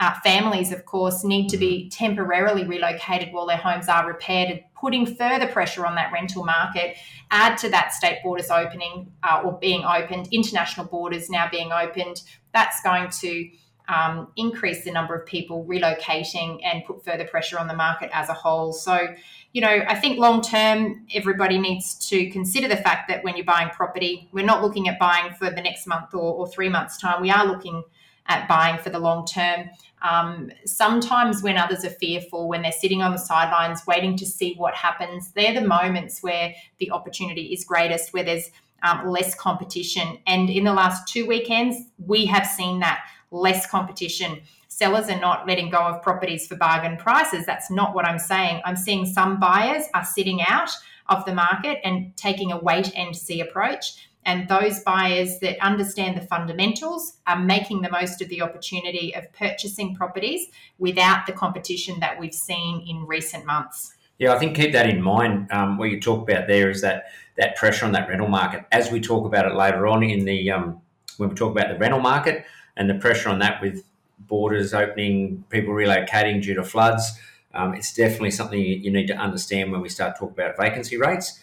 uh, 0.00 0.14
families, 0.22 0.72
of 0.72 0.84
course, 0.86 1.24
need 1.24 1.48
to 1.48 1.56
be 1.56 1.90
temporarily 1.90 2.64
relocated 2.64 3.32
while 3.32 3.46
their 3.46 3.56
homes 3.56 3.88
are 3.88 4.06
repaired, 4.06 4.62
putting 4.80 5.16
further 5.16 5.46
pressure 5.48 5.84
on 5.84 5.96
that 5.96 6.12
rental 6.12 6.44
market. 6.44 6.96
Add 7.30 7.58
to 7.58 7.68
that 7.70 7.92
state 7.92 8.20
borders 8.22 8.48
opening 8.48 9.10
uh, 9.24 9.42
or 9.44 9.58
being 9.58 9.84
opened, 9.84 10.28
international 10.30 10.86
borders 10.86 11.28
now 11.28 11.48
being 11.50 11.72
opened. 11.72 12.22
That's 12.54 12.80
going 12.82 13.10
to 13.20 13.50
um, 13.88 14.28
increase 14.36 14.84
the 14.84 14.92
number 14.92 15.14
of 15.14 15.26
people 15.26 15.64
relocating 15.64 16.60
and 16.62 16.84
put 16.84 17.04
further 17.04 17.24
pressure 17.24 17.58
on 17.58 17.66
the 17.66 17.74
market 17.74 18.10
as 18.12 18.28
a 18.28 18.34
whole. 18.34 18.72
So, 18.72 19.14
you 19.52 19.62
know, 19.62 19.82
I 19.88 19.94
think 19.94 20.18
long 20.18 20.42
term, 20.42 21.06
everybody 21.14 21.58
needs 21.58 21.94
to 22.10 22.30
consider 22.30 22.68
the 22.68 22.76
fact 22.76 23.08
that 23.08 23.24
when 23.24 23.36
you're 23.36 23.46
buying 23.46 23.70
property, 23.70 24.28
we're 24.32 24.44
not 24.44 24.62
looking 24.62 24.88
at 24.88 24.98
buying 24.98 25.32
for 25.34 25.50
the 25.50 25.62
next 25.62 25.86
month 25.86 26.12
or, 26.12 26.34
or 26.34 26.46
three 26.46 26.68
months' 26.68 26.98
time. 26.98 27.22
We 27.22 27.30
are 27.30 27.46
looking 27.46 27.82
at 28.26 28.46
buying 28.46 28.78
for 28.78 28.90
the 28.90 28.98
long 28.98 29.26
term. 29.26 29.70
Um, 30.02 30.52
sometimes, 30.66 31.42
when 31.42 31.56
others 31.56 31.84
are 31.84 31.90
fearful, 31.90 32.46
when 32.46 32.62
they're 32.62 32.72
sitting 32.72 33.02
on 33.02 33.12
the 33.12 33.18
sidelines 33.18 33.86
waiting 33.86 34.16
to 34.18 34.26
see 34.26 34.54
what 34.54 34.74
happens, 34.74 35.32
they're 35.32 35.54
the 35.54 35.66
moments 35.66 36.22
where 36.22 36.54
the 36.78 36.90
opportunity 36.90 37.54
is 37.54 37.64
greatest, 37.64 38.12
where 38.12 38.22
there's 38.22 38.50
um, 38.82 39.08
less 39.08 39.34
competition. 39.34 40.18
And 40.26 40.50
in 40.50 40.64
the 40.64 40.72
last 40.72 41.08
two 41.08 41.26
weekends, 41.26 41.78
we 42.06 42.26
have 42.26 42.46
seen 42.46 42.80
that 42.80 43.00
less 43.30 43.66
competition. 43.66 44.40
Sellers 44.68 45.08
are 45.08 45.20
not 45.20 45.46
letting 45.46 45.70
go 45.70 45.78
of 45.78 46.02
properties 46.02 46.46
for 46.46 46.56
bargain 46.56 46.96
prices. 46.96 47.46
That's 47.46 47.70
not 47.70 47.94
what 47.94 48.04
I'm 48.04 48.18
saying. 48.18 48.60
I'm 48.64 48.76
seeing 48.76 49.06
some 49.06 49.40
buyers 49.40 49.84
are 49.94 50.04
sitting 50.04 50.40
out 50.46 50.70
of 51.08 51.24
the 51.24 51.34
market 51.34 51.78
and 51.84 52.16
taking 52.16 52.52
a 52.52 52.58
wait 52.58 52.92
and 52.96 53.16
see 53.16 53.40
approach. 53.40 54.08
And 54.24 54.46
those 54.46 54.80
buyers 54.80 55.38
that 55.38 55.58
understand 55.64 56.16
the 56.16 56.26
fundamentals 56.26 57.14
are 57.26 57.38
making 57.38 57.80
the 57.80 57.90
most 57.90 58.20
of 58.20 58.28
the 58.28 58.42
opportunity 58.42 59.14
of 59.14 59.32
purchasing 59.32 59.94
properties 59.94 60.48
without 60.78 61.26
the 61.26 61.32
competition 61.32 61.98
that 62.00 62.20
we've 62.20 62.34
seen 62.34 62.84
in 62.86 63.06
recent 63.06 63.46
months. 63.46 63.94
Yeah, 64.18 64.34
I 64.34 64.38
think 64.38 64.56
keep 64.56 64.72
that 64.72 64.90
in 64.90 65.00
mind. 65.00 65.50
Um, 65.50 65.78
what 65.78 65.90
you 65.90 66.00
talk 66.00 66.28
about 66.28 66.46
there 66.46 66.70
is 66.70 66.82
that 66.82 67.04
that 67.36 67.56
pressure 67.56 67.86
on 67.86 67.92
that 67.92 68.08
rental 68.08 68.28
market. 68.28 68.64
As 68.72 68.90
we 68.90 69.00
talk 69.00 69.24
about 69.24 69.46
it 69.46 69.54
later 69.54 69.86
on 69.86 70.02
in 70.02 70.24
the 70.24 70.50
um, 70.50 70.82
when 71.18 71.28
we 71.30 71.34
talk 71.34 71.52
about 71.52 71.68
the 71.68 71.78
rental 71.78 72.00
market 72.00 72.44
and 72.78 72.88
the 72.88 72.94
pressure 72.94 73.28
on 73.28 73.40
that 73.40 73.60
with 73.60 73.84
borders 74.20 74.72
opening, 74.72 75.44
people 75.50 75.74
relocating 75.74 76.42
due 76.42 76.54
to 76.54 76.64
floods, 76.64 77.18
um, 77.52 77.74
it's 77.74 77.92
definitely 77.92 78.30
something 78.30 78.60
you 78.60 78.90
need 78.90 79.08
to 79.08 79.16
understand 79.16 79.72
when 79.72 79.80
we 79.80 79.88
start 79.88 80.18
talking 80.18 80.34
about 80.38 80.56
vacancy 80.56 80.96
rates. 80.96 81.40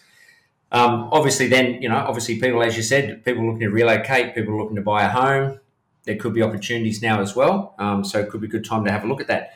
Um, 0.72 1.08
obviously, 1.12 1.46
then, 1.46 1.80
you 1.82 1.88
know, 1.88 1.96
obviously, 1.96 2.40
people, 2.40 2.62
as 2.62 2.76
you 2.76 2.82
said, 2.82 3.24
people 3.24 3.44
looking 3.44 3.60
to 3.60 3.70
relocate, 3.70 4.34
people 4.34 4.56
looking 4.56 4.76
to 4.76 4.82
buy 4.82 5.04
a 5.04 5.08
home. 5.08 5.60
There 6.04 6.16
could 6.16 6.34
be 6.34 6.42
opportunities 6.42 7.02
now 7.02 7.20
as 7.20 7.36
well. 7.36 7.74
Um, 7.78 8.04
so 8.04 8.18
it 8.20 8.30
could 8.30 8.40
be 8.40 8.46
a 8.46 8.50
good 8.50 8.64
time 8.64 8.84
to 8.84 8.90
have 8.90 9.04
a 9.04 9.06
look 9.06 9.20
at 9.20 9.26
that. 9.28 9.54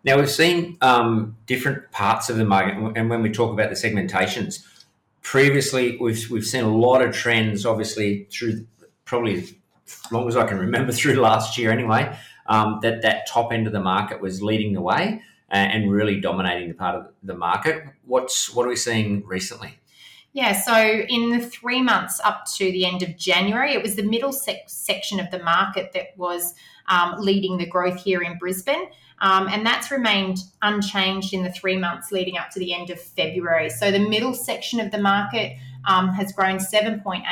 Now, 0.04 0.18
we've 0.18 0.30
seen 0.30 0.78
um, 0.82 1.38
different 1.46 1.90
parts 1.92 2.30
of 2.30 2.36
the 2.38 2.46
market, 2.46 2.98
and 2.98 3.10
when 3.10 3.22
we 3.22 3.30
talk 3.30 3.54
about 3.54 3.70
the 3.70 3.76
segmentations, 3.76 4.66
previously 5.22 5.98
we've, 6.00 6.30
we've 6.30 6.46
seen 6.46 6.64
a 6.64 6.76
lot 6.76 7.02
of 7.02 7.14
trends, 7.14 7.66
obviously, 7.66 8.28
through 8.32 8.66
probably 9.04 9.40
as 9.40 9.54
long 10.12 10.28
as 10.28 10.38
I 10.38 10.48
can 10.48 10.58
remember 10.58 10.92
through 10.94 11.16
last 11.16 11.58
year 11.58 11.72
anyway, 11.72 12.16
um, 12.50 12.80
that 12.82 13.02
that 13.04 13.28
top 13.28 13.54
end 13.54 13.68
of 13.68 13.74
the 13.74 13.80
market 13.80 14.20
was 14.20 14.42
leading 14.42 14.74
the 14.74 14.82
way 14.82 15.22
and 15.52 15.92
really 15.92 16.20
dominating 16.20 16.68
the 16.68 16.76
part 16.76 16.96
of 16.96 17.08
the 17.24 17.34
market. 17.34 17.84
What's 18.06 18.54
what 18.54 18.66
are 18.66 18.70
we 18.70 18.76
seeing 18.76 19.26
recently? 19.26 19.80
Yeah, 20.32 20.54
so 20.54 20.76
in 20.76 21.32
the 21.32 21.40
three 21.40 21.82
months 21.82 22.22
up 22.24 22.46
to 22.58 22.72
the 22.72 22.86
end 22.86 23.02
of 23.02 23.18
January, 23.18 23.74
it 23.74 23.82
was 23.82 23.96
the 23.96 24.04
middle 24.04 24.32
sec- 24.32 24.68
section 24.70 25.20
of 25.20 25.32
the 25.32 25.42
market 25.42 25.92
that 25.94 26.16
was 26.18 26.54
um, 26.88 27.16
leading 27.20 27.58
the 27.58 27.66
growth 27.66 28.04
here 28.04 28.22
in 28.22 28.38
Brisbane. 28.38 28.90
Um, 29.22 29.48
and 29.48 29.66
that's 29.66 29.92
remained 29.92 30.40
unchanged 30.62 31.34
in 31.34 31.44
the 31.44 31.52
three 31.52 31.78
months 31.78 32.12
leading 32.12 32.38
up 32.38 32.52
to 32.52 32.60
the 32.60 32.74
end 32.74 32.90
of 32.90 33.02
February. 33.02 33.70
So 33.70 33.92
the 33.92 34.08
middle 34.08 34.34
section 34.34 34.80
of 34.80 34.92
the 34.92 35.00
market 35.00 35.58
um, 35.86 36.10
has 36.10 36.32
grown 36.32 36.58
7.8% 36.58 37.24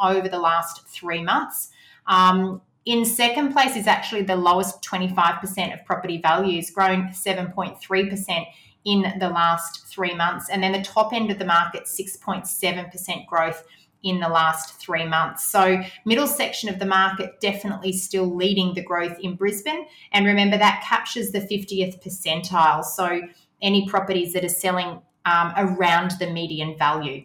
over 0.00 0.28
the 0.28 0.38
last 0.38 0.88
three 0.88 1.22
months. 1.22 1.70
Um, 2.06 2.62
in 2.86 3.04
second 3.04 3.52
place 3.52 3.76
is 3.76 3.86
actually 3.86 4.22
the 4.22 4.36
lowest 4.36 4.82
25% 4.82 5.74
of 5.74 5.84
property 5.84 6.18
values, 6.20 6.70
grown 6.70 7.08
7.3% 7.08 8.46
in 8.84 9.18
the 9.18 9.28
last 9.28 9.86
three 9.86 10.14
months. 10.14 10.48
And 10.48 10.62
then 10.62 10.72
the 10.72 10.82
top 10.82 11.12
end 11.12 11.30
of 11.30 11.38
the 11.38 11.44
market, 11.44 11.84
6.7% 11.84 13.26
growth 13.26 13.64
in 14.02 14.18
the 14.18 14.28
last 14.28 14.80
three 14.80 15.06
months. 15.06 15.44
So, 15.44 15.82
middle 16.06 16.26
section 16.26 16.70
of 16.70 16.78
the 16.78 16.86
market 16.86 17.38
definitely 17.40 17.92
still 17.92 18.34
leading 18.34 18.72
the 18.72 18.82
growth 18.82 19.18
in 19.20 19.36
Brisbane. 19.36 19.86
And 20.12 20.24
remember, 20.24 20.56
that 20.56 20.82
captures 20.82 21.32
the 21.32 21.40
50th 21.40 22.02
percentile. 22.02 22.82
So, 22.82 23.20
any 23.60 23.86
properties 23.88 24.32
that 24.32 24.44
are 24.44 24.48
selling 24.48 25.02
um, 25.26 25.52
around 25.56 26.12
the 26.12 26.30
median 26.30 26.78
value. 26.78 27.24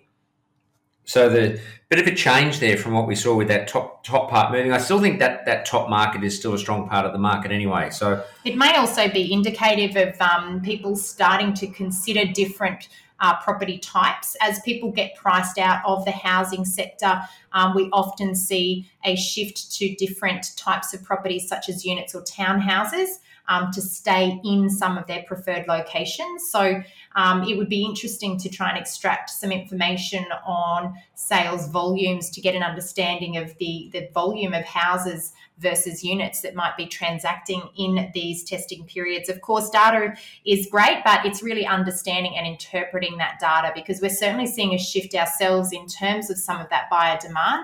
So 1.06 1.30
the 1.30 1.60
bit 1.90 2.00
of 2.00 2.08
a 2.08 2.16
change 2.16 2.60
there 2.60 2.78
from 2.78 2.94
what 2.94 3.08
we 3.08 3.16
saw 3.16 3.36
with 3.36 3.48
that 3.48 3.68
top 3.68 4.04
top 4.04 4.30
part 4.30 4.52
moving. 4.52 4.74
I 4.74 4.80
still 4.80 5.00
think 5.00 5.20
that 5.20 5.46
that 5.46 5.66
top 5.66 5.90
market 5.90 6.24
is 6.24 6.36
still 6.38 6.54
a 6.54 6.58
strong 6.58 6.90
part 6.90 7.06
of 7.06 7.14
the 7.14 7.20
market 7.20 7.52
anyway. 7.52 7.92
So 7.92 8.24
it 8.44 8.58
may 8.58 8.76
also 8.76 9.08
be 9.08 9.32
indicative 9.32 9.96
of 9.96 10.20
um, 10.20 10.62
people 10.62 10.96
starting 10.96 11.54
to 11.56 11.68
consider 11.68 12.26
different. 12.32 12.90
Uh, 13.22 13.42
property 13.42 13.78
types. 13.78 14.36
As 14.42 14.60
people 14.66 14.92
get 14.92 15.16
priced 15.16 15.58
out 15.58 15.82
of 15.86 16.04
the 16.04 16.12
housing 16.12 16.66
sector, 16.66 17.22
um, 17.54 17.74
we 17.74 17.90
often 17.94 18.36
see 18.36 18.90
a 19.06 19.16
shift 19.16 19.72
to 19.78 19.96
different 19.96 20.52
types 20.58 20.94
of 20.94 21.02
properties, 21.02 21.48
such 21.48 21.70
as 21.70 21.86
units 21.86 22.14
or 22.14 22.24
townhouses. 22.24 23.08
um, 23.48 23.72
to 23.72 23.82
stay 23.82 24.40
in 24.44 24.70
some 24.70 24.98
of 24.98 25.08
their 25.08 25.24
preferred 25.24 25.66
locations. 25.68 26.50
So 26.50 26.82
um, 27.16 27.44
it 27.44 27.58
would 27.58 27.70
be 27.70 27.86
interesting 27.86 28.38
to 28.40 28.50
try 28.50 28.70
and 28.70 28.78
extract 28.78 29.30
some 29.30 29.52
information 29.52 30.26
on 30.46 30.94
sales 31.14 31.68
volumes 31.70 32.30
to 32.32 32.42
get 32.42 32.56
an 32.56 32.64
understanding 32.64 33.38
of 33.38 33.58
the, 33.58 33.90
the 33.94 34.10
volume 34.14 34.54
of 34.54 34.66
houses 34.66 35.32
versus 35.58 36.04
units 36.04 36.42
that 36.42 36.56
might 36.56 36.76
be 36.76 36.86
transacting 36.86 37.62
in 37.78 38.12
these 38.14 38.44
testing 38.44 38.84
periods. 38.86 39.30
Of 39.30 39.40
course, 39.40 39.70
data 39.70 40.16
is 40.46 40.68
great, 40.70 41.04
but 41.06 41.26
it's 41.26 41.42
really 41.42 41.66
understanding 41.66 42.36
and 42.36 42.46
interpreting 42.46 43.18
that 43.18 43.40
data 43.40 43.72
because 43.74 44.02
we're 44.02 44.10
certainly 44.10 44.48
seeing 44.48 44.74
a 44.74 44.78
shift 44.78 45.16
ourselves 45.16 45.72
in 45.72 45.88
terms 45.88 46.30
of 46.30 46.38
some 46.38 46.60
of 46.60 46.70
that 46.70 46.90
buyer 46.90 47.18
demand. 47.22 47.64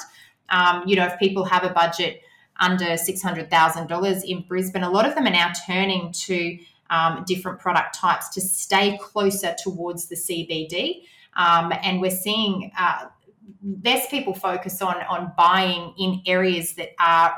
Um, 0.50 0.84
you 0.86 0.96
know, 0.96 1.05
if 1.05 1.20
people 1.20 1.43
have 1.43 1.65
a 1.65 1.70
budget 1.70 2.22
under 2.62 2.86
$600,000 2.86 4.24
in 4.24 4.41
Brisbane, 4.48 4.84
a 4.84 4.89
lot 4.89 5.05
of 5.05 5.15
them 5.15 5.25
are 5.25 5.31
now 5.31 5.51
turning 5.67 6.13
to 6.13 6.58
um, 6.91 7.24
different 7.25 7.60
product 7.60 7.95
types 7.95 8.29
to 8.29 8.41
stay 8.41 9.00
closer 9.01 9.55
towards 9.57 10.07
the 10.07 10.15
CBD. 10.15 11.03
Um, 11.36 11.74
and 11.81 12.01
we're 12.01 12.12
seeing 12.12 12.71
uh, 12.77 13.05
less 13.83 14.07
people 14.10 14.33
focus 14.33 14.81
on, 14.81 14.95
on 15.10 15.31
buying 15.38 15.93
in 15.98 16.21
areas 16.27 16.74
that 16.74 16.89
are 17.00 17.33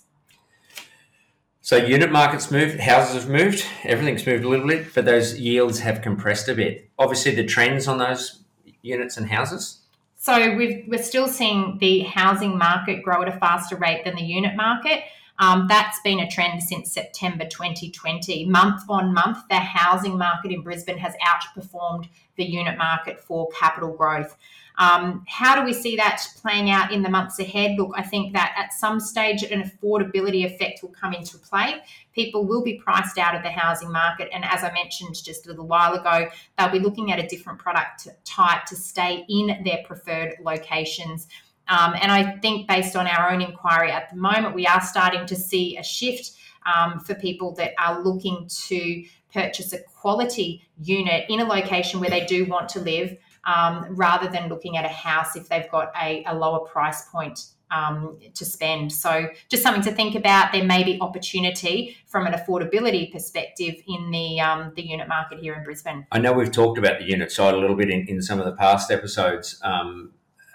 So 1.71 1.77
unit 1.77 2.11
markets 2.11 2.51
moved, 2.51 2.81
houses 2.81 3.23
have 3.23 3.29
moved, 3.31 3.65
everything's 3.85 4.27
moved 4.27 4.43
a 4.43 4.49
little 4.49 4.67
bit, 4.67 4.93
but 4.93 5.05
those 5.05 5.39
yields 5.39 5.79
have 5.79 6.01
compressed 6.01 6.49
a 6.49 6.53
bit. 6.53 6.89
Obviously, 6.99 7.33
the 7.33 7.45
trends 7.45 7.87
on 7.87 7.97
those 7.97 8.43
units 8.81 9.15
and 9.15 9.29
houses. 9.29 9.79
So 10.17 10.53
we 10.53 10.85
are 10.91 10.97
still 10.97 11.29
seeing 11.29 11.77
the 11.77 11.99
housing 11.99 12.57
market 12.57 13.01
grow 13.03 13.21
at 13.21 13.29
a 13.29 13.39
faster 13.39 13.77
rate 13.77 14.03
than 14.03 14.17
the 14.17 14.21
unit 14.21 14.57
market. 14.57 15.03
Um, 15.39 15.67
that's 15.69 15.97
been 16.01 16.19
a 16.19 16.29
trend 16.29 16.61
since 16.61 16.91
September 16.91 17.45
2020. 17.45 18.47
Month 18.47 18.83
on 18.89 19.13
month, 19.13 19.37
the 19.49 19.55
housing 19.55 20.17
market 20.17 20.51
in 20.51 20.63
Brisbane 20.63 20.97
has 20.97 21.13
outperformed 21.25 22.09
the 22.35 22.43
unit 22.43 22.77
market 22.77 23.17
for 23.17 23.47
capital 23.57 23.93
growth. 23.93 24.35
Um, 24.81 25.23
how 25.27 25.55
do 25.55 25.63
we 25.63 25.73
see 25.73 25.95
that 25.97 26.25
playing 26.41 26.71
out 26.71 26.91
in 26.91 27.03
the 27.03 27.09
months 27.09 27.37
ahead? 27.37 27.77
Look, 27.77 27.91
I 27.95 28.01
think 28.01 28.33
that 28.33 28.55
at 28.57 28.73
some 28.73 28.99
stage 28.99 29.43
an 29.43 29.61
affordability 29.61 30.43
effect 30.43 30.81
will 30.81 30.89
come 30.89 31.13
into 31.13 31.37
play. 31.37 31.83
People 32.13 32.47
will 32.47 32.63
be 32.63 32.79
priced 32.79 33.19
out 33.19 33.35
of 33.35 33.43
the 33.43 33.51
housing 33.51 33.91
market. 33.91 34.29
And 34.33 34.43
as 34.43 34.63
I 34.63 34.73
mentioned 34.73 35.23
just 35.23 35.45
a 35.45 35.49
little 35.49 35.67
while 35.67 35.93
ago, 35.93 36.27
they'll 36.57 36.71
be 36.71 36.79
looking 36.79 37.11
at 37.11 37.19
a 37.19 37.27
different 37.27 37.59
product 37.59 38.07
type 38.25 38.65
to 38.65 38.75
stay 38.75 39.23
in 39.29 39.61
their 39.63 39.83
preferred 39.85 40.37
locations. 40.41 41.27
Um, 41.67 41.93
and 42.01 42.11
I 42.11 42.37
think 42.37 42.67
based 42.67 42.95
on 42.95 43.05
our 43.05 43.29
own 43.29 43.41
inquiry 43.41 43.91
at 43.91 44.09
the 44.09 44.15
moment, 44.15 44.55
we 44.55 44.65
are 44.65 44.81
starting 44.81 45.27
to 45.27 45.35
see 45.35 45.77
a 45.77 45.83
shift 45.83 46.31
um, 46.65 46.99
for 47.01 47.13
people 47.13 47.53
that 47.53 47.73
are 47.77 48.01
looking 48.01 48.49
to 48.65 49.05
purchase 49.31 49.73
a 49.73 49.79
quality 49.83 50.67
unit 50.81 51.25
in 51.29 51.39
a 51.39 51.45
location 51.45 51.99
where 51.99 52.09
they 52.09 52.25
do 52.25 52.45
want 52.45 52.67
to 52.69 52.79
live 52.79 53.15
um, 53.45 53.87
rather 53.95 54.27
than 54.27 54.49
looking 54.49 54.77
at 54.77 54.85
a 54.85 54.89
house 54.89 55.35
if 55.35 55.49
they've 55.49 55.69
got 55.71 55.91
a, 56.01 56.23
a 56.27 56.35
lower 56.35 56.59
price 56.59 57.09
point 57.09 57.45
um, 57.71 58.17
to 58.33 58.45
spend. 58.45 58.91
So, 58.91 59.29
just 59.49 59.63
something 59.63 59.83
to 59.83 59.91
think 59.91 60.15
about. 60.15 60.51
There 60.51 60.63
may 60.63 60.83
be 60.83 60.99
opportunity 61.01 61.97
from 62.05 62.27
an 62.27 62.33
affordability 62.33 63.11
perspective 63.11 63.75
in 63.87 64.11
the 64.11 64.39
um, 64.39 64.73
the 64.75 64.83
unit 64.83 65.07
market 65.07 65.39
here 65.39 65.55
in 65.55 65.63
Brisbane. 65.63 66.05
I 66.11 66.19
know 66.19 66.33
we've 66.33 66.51
talked 66.51 66.77
about 66.77 66.99
the 66.99 67.05
unit 67.05 67.31
side 67.31 67.53
a 67.53 67.57
little 67.57 67.75
bit 67.75 67.89
in, 67.89 68.07
in 68.07 68.21
some 68.21 68.39
of 68.39 68.45
the 68.45 68.53
past 68.53 68.91
episodes 68.91 69.59
um, 69.63 70.11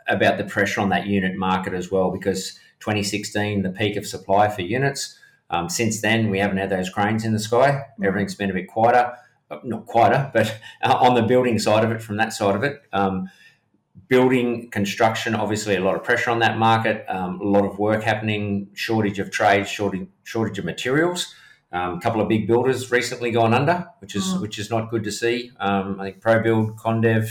about 0.09 0.38
the 0.38 0.44
pressure 0.44 0.81
on 0.81 0.90
that 0.90 1.07
unit 1.07 1.37
market 1.37 1.72
as 1.72 1.90
well, 1.90 2.11
because 2.11 2.59
2016, 2.81 3.62
the 3.62 3.70
peak 3.70 3.96
of 3.96 4.07
supply 4.07 4.49
for 4.49 4.62
units. 4.62 5.18
Um, 5.49 5.68
since 5.68 6.01
then, 6.01 6.29
we 6.29 6.40
haven't 6.40 6.59
had 6.59 6.70
those 6.70 6.90
cranes 6.90 7.25
in 7.25 7.33
the 7.33 7.38
sky. 7.38 7.85
Mm. 8.01 8.07
Everything's 8.07 8.35
been 8.35 8.51
a 8.51 8.55
bit 8.55 8.68
quieter. 8.68 9.16
Uh, 9.49 9.59
not 9.63 9.87
quieter, 9.87 10.29
but 10.35 10.59
on 10.83 11.15
the 11.15 11.23
building 11.23 11.59
side 11.59 11.85
of 11.85 11.93
it, 11.93 12.03
from 12.03 12.17
that 12.17 12.33
side 12.33 12.57
of 12.57 12.65
it. 12.65 12.83
Um, 12.93 13.31
building 14.09 14.71
construction, 14.71 15.35
obviously, 15.35 15.77
a 15.77 15.81
lot 15.81 15.95
of 15.95 16.03
pressure 16.03 16.31
on 16.31 16.41
that 16.41 16.59
market, 16.59 17.05
um, 17.09 17.41
a 17.41 17.45
lot 17.45 17.65
of 17.65 17.79
work 17.79 18.03
happening, 18.03 18.69
shortage 18.75 19.19
of 19.19 19.31
trades, 19.31 19.69
shortage, 19.69 20.09
shortage 20.25 20.59
of 20.59 20.65
materials. 20.65 21.35
Um, 21.73 21.99
a 21.99 22.01
couple 22.01 22.21
of 22.21 22.29
big 22.29 22.47
builders 22.47 22.91
recently 22.91 23.31
gone 23.31 23.53
under, 23.53 23.89
which 24.01 24.15
is 24.15 24.25
mm. 24.25 24.41
which 24.41 24.59
is 24.59 24.71
not 24.71 24.91
good 24.91 25.05
to 25.05 25.13
see. 25.13 25.51
Um, 25.59 26.01
I 26.01 26.11
think 26.11 26.23
ProBuild, 26.23 26.79
Condev, 26.79 27.31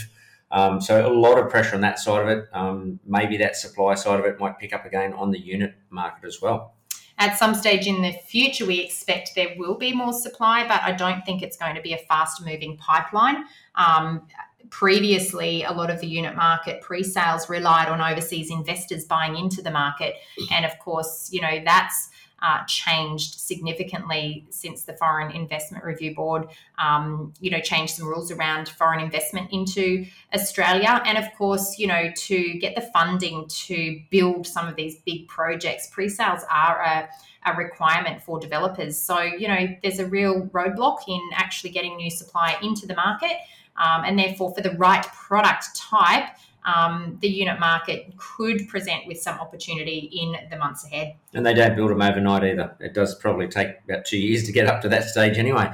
Um, 0.50 0.80
so 0.80 1.06
a 1.06 1.12
lot 1.12 1.38
of 1.38 1.50
pressure 1.50 1.74
on 1.74 1.80
that 1.80 1.98
side 1.98 2.22
of 2.22 2.28
it. 2.28 2.44
Um, 2.52 3.00
maybe 3.04 3.36
that 3.38 3.56
supply 3.56 3.94
side 3.94 4.20
of 4.20 4.26
it 4.26 4.38
might 4.38 4.58
pick 4.58 4.72
up 4.72 4.84
again 4.84 5.12
on 5.14 5.30
the 5.30 5.40
unit 5.40 5.74
market 5.90 6.26
as 6.26 6.40
well. 6.40 6.74
At 7.18 7.38
some 7.38 7.54
stage 7.54 7.86
in 7.86 8.02
the 8.02 8.12
future, 8.12 8.66
we 8.66 8.80
expect 8.80 9.34
there 9.34 9.54
will 9.56 9.76
be 9.76 9.92
more 9.94 10.12
supply, 10.12 10.66
but 10.68 10.82
I 10.82 10.92
don't 10.92 11.24
think 11.24 11.42
it's 11.42 11.56
going 11.56 11.74
to 11.74 11.80
be 11.80 11.94
a 11.94 11.98
fast 11.98 12.44
moving 12.44 12.76
pipeline. 12.76 13.44
Um, 13.74 14.26
previously, 14.70 15.62
a 15.62 15.72
lot 15.72 15.90
of 15.90 16.00
the 16.00 16.06
unit 16.06 16.36
market 16.36 16.82
pre 16.82 17.02
sales 17.02 17.48
relied 17.48 17.88
on 17.88 18.00
overseas 18.00 18.50
investors 18.50 19.04
buying 19.04 19.36
into 19.36 19.62
the 19.62 19.70
market. 19.70 20.14
And 20.52 20.64
of 20.64 20.78
course, 20.78 21.28
you 21.32 21.40
know, 21.40 21.60
that's 21.64 22.10
uh, 22.42 22.64
changed 22.66 23.40
significantly 23.40 24.46
since 24.50 24.84
the 24.84 24.92
Foreign 24.94 25.34
Investment 25.34 25.84
Review 25.84 26.14
Board, 26.14 26.48
um, 26.78 27.32
you 27.40 27.50
know, 27.50 27.60
changed 27.60 27.94
some 27.94 28.06
rules 28.06 28.30
around 28.30 28.68
foreign 28.68 29.00
investment 29.00 29.50
into 29.52 30.06
Australia, 30.34 31.02
and 31.06 31.18
of 31.18 31.24
course, 31.36 31.78
you 31.78 31.86
know, 31.86 32.10
to 32.16 32.58
get 32.58 32.74
the 32.74 32.82
funding 32.82 33.46
to 33.48 34.00
build 34.10 34.46
some 34.46 34.68
of 34.68 34.76
these 34.76 34.96
big 35.06 35.28
projects, 35.28 35.88
pre-sales 35.88 36.42
are 36.50 36.82
a 36.82 37.08
a 37.46 37.56
requirement 37.56 38.20
for 38.20 38.40
developers. 38.40 38.98
So, 38.98 39.20
you 39.20 39.46
know, 39.46 39.68
there's 39.82 40.00
a 40.00 40.06
real 40.06 40.46
roadblock 40.48 40.98
in 41.06 41.20
actually 41.32 41.70
getting 41.70 41.96
new 41.96 42.10
supply 42.10 42.56
into 42.60 42.86
the 42.86 42.94
market. 42.96 43.36
Um, 43.76 44.04
and 44.04 44.18
therefore, 44.18 44.54
for 44.54 44.62
the 44.62 44.72
right 44.72 45.06
product 45.06 45.76
type, 45.76 46.30
um, 46.66 47.18
the 47.20 47.28
unit 47.28 47.60
market 47.60 48.12
could 48.16 48.68
present 48.68 49.06
with 49.06 49.20
some 49.20 49.38
opportunity 49.38 50.10
in 50.12 50.36
the 50.50 50.56
months 50.56 50.84
ahead. 50.84 51.14
And 51.32 51.46
they 51.46 51.54
don't 51.54 51.76
build 51.76 51.90
them 51.90 52.02
overnight 52.02 52.44
either. 52.44 52.76
It 52.80 52.92
does 52.92 53.14
probably 53.14 53.48
take 53.48 53.68
about 53.88 54.04
two 54.04 54.18
years 54.18 54.44
to 54.44 54.52
get 54.52 54.66
up 54.66 54.82
to 54.82 54.88
that 54.88 55.04
stage 55.04 55.38
anyway. 55.38 55.72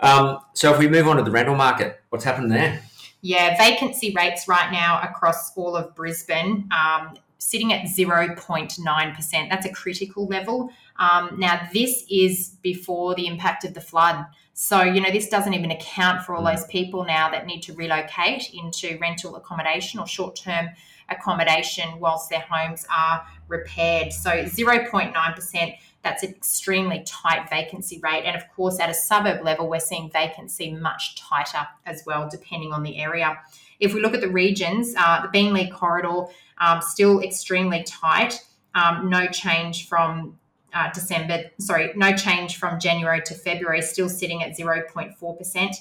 Um, 0.00 0.38
so 0.52 0.72
if 0.72 0.78
we 0.78 0.88
move 0.88 1.06
on 1.06 1.16
to 1.16 1.22
the 1.22 1.30
rental 1.30 1.54
market, 1.54 2.00
what's 2.10 2.24
happened 2.24 2.50
there? 2.50 2.82
Yeah, 3.22 3.56
vacancy 3.56 4.12
rates 4.14 4.48
right 4.48 4.70
now 4.70 5.00
across 5.02 5.56
all 5.56 5.76
of 5.76 5.94
Brisbane 5.94 6.68
um, 6.70 7.14
sitting 7.44 7.74
at 7.74 7.82
0.9%. 7.82 9.50
That's 9.50 9.66
a 9.66 9.72
critical 9.72 10.26
level. 10.26 10.70
Um, 10.98 11.36
now, 11.38 11.68
this 11.74 12.04
is 12.10 12.56
before 12.62 13.14
the 13.14 13.26
impact 13.26 13.64
of 13.64 13.74
the 13.74 13.82
flood. 13.82 14.24
So, 14.54 14.80
you 14.80 14.98
know, 15.02 15.10
this 15.10 15.28
doesn't 15.28 15.52
even 15.52 15.70
account 15.70 16.22
for 16.22 16.34
all 16.34 16.42
mm. 16.42 16.56
those 16.56 16.64
people 16.66 17.04
now 17.04 17.30
that 17.30 17.44
need 17.44 17.60
to 17.64 17.74
relocate 17.74 18.54
into 18.54 18.96
rental 18.98 19.36
accommodation 19.36 20.00
or 20.00 20.06
short 20.06 20.36
term 20.36 20.70
accommodation 21.10 22.00
whilst 22.00 22.30
their 22.30 22.44
homes 22.48 22.86
are 22.90 23.26
repaired. 23.48 24.10
So, 24.14 24.30
0.9%. 24.30 25.76
That's 26.04 26.22
an 26.22 26.30
extremely 26.30 27.02
tight 27.06 27.48
vacancy 27.48 27.98
rate. 28.02 28.24
And 28.24 28.36
of 28.36 28.42
course, 28.54 28.78
at 28.78 28.90
a 28.90 28.94
suburb 28.94 29.42
level, 29.42 29.68
we're 29.68 29.80
seeing 29.80 30.10
vacancy 30.10 30.70
much 30.70 31.16
tighter 31.16 31.66
as 31.86 32.04
well, 32.06 32.28
depending 32.30 32.72
on 32.72 32.82
the 32.82 32.98
area. 32.98 33.38
If 33.80 33.94
we 33.94 34.00
look 34.00 34.14
at 34.14 34.20
the 34.20 34.28
regions, 34.28 34.94
uh, 34.96 35.22
the 35.22 35.28
Beenleigh 35.28 35.72
corridor 35.72 36.26
um, 36.58 36.82
still 36.82 37.20
extremely 37.20 37.82
tight. 37.84 38.44
Um, 38.74 39.08
no 39.08 39.26
change 39.28 39.88
from 39.88 40.38
uh, 40.74 40.92
December, 40.92 41.44
sorry, 41.58 41.92
no 41.96 42.14
change 42.14 42.58
from 42.58 42.78
January 42.78 43.22
to 43.24 43.34
February, 43.34 43.80
still 43.80 44.08
sitting 44.08 44.42
at 44.42 44.56
0.4%. 44.56 45.74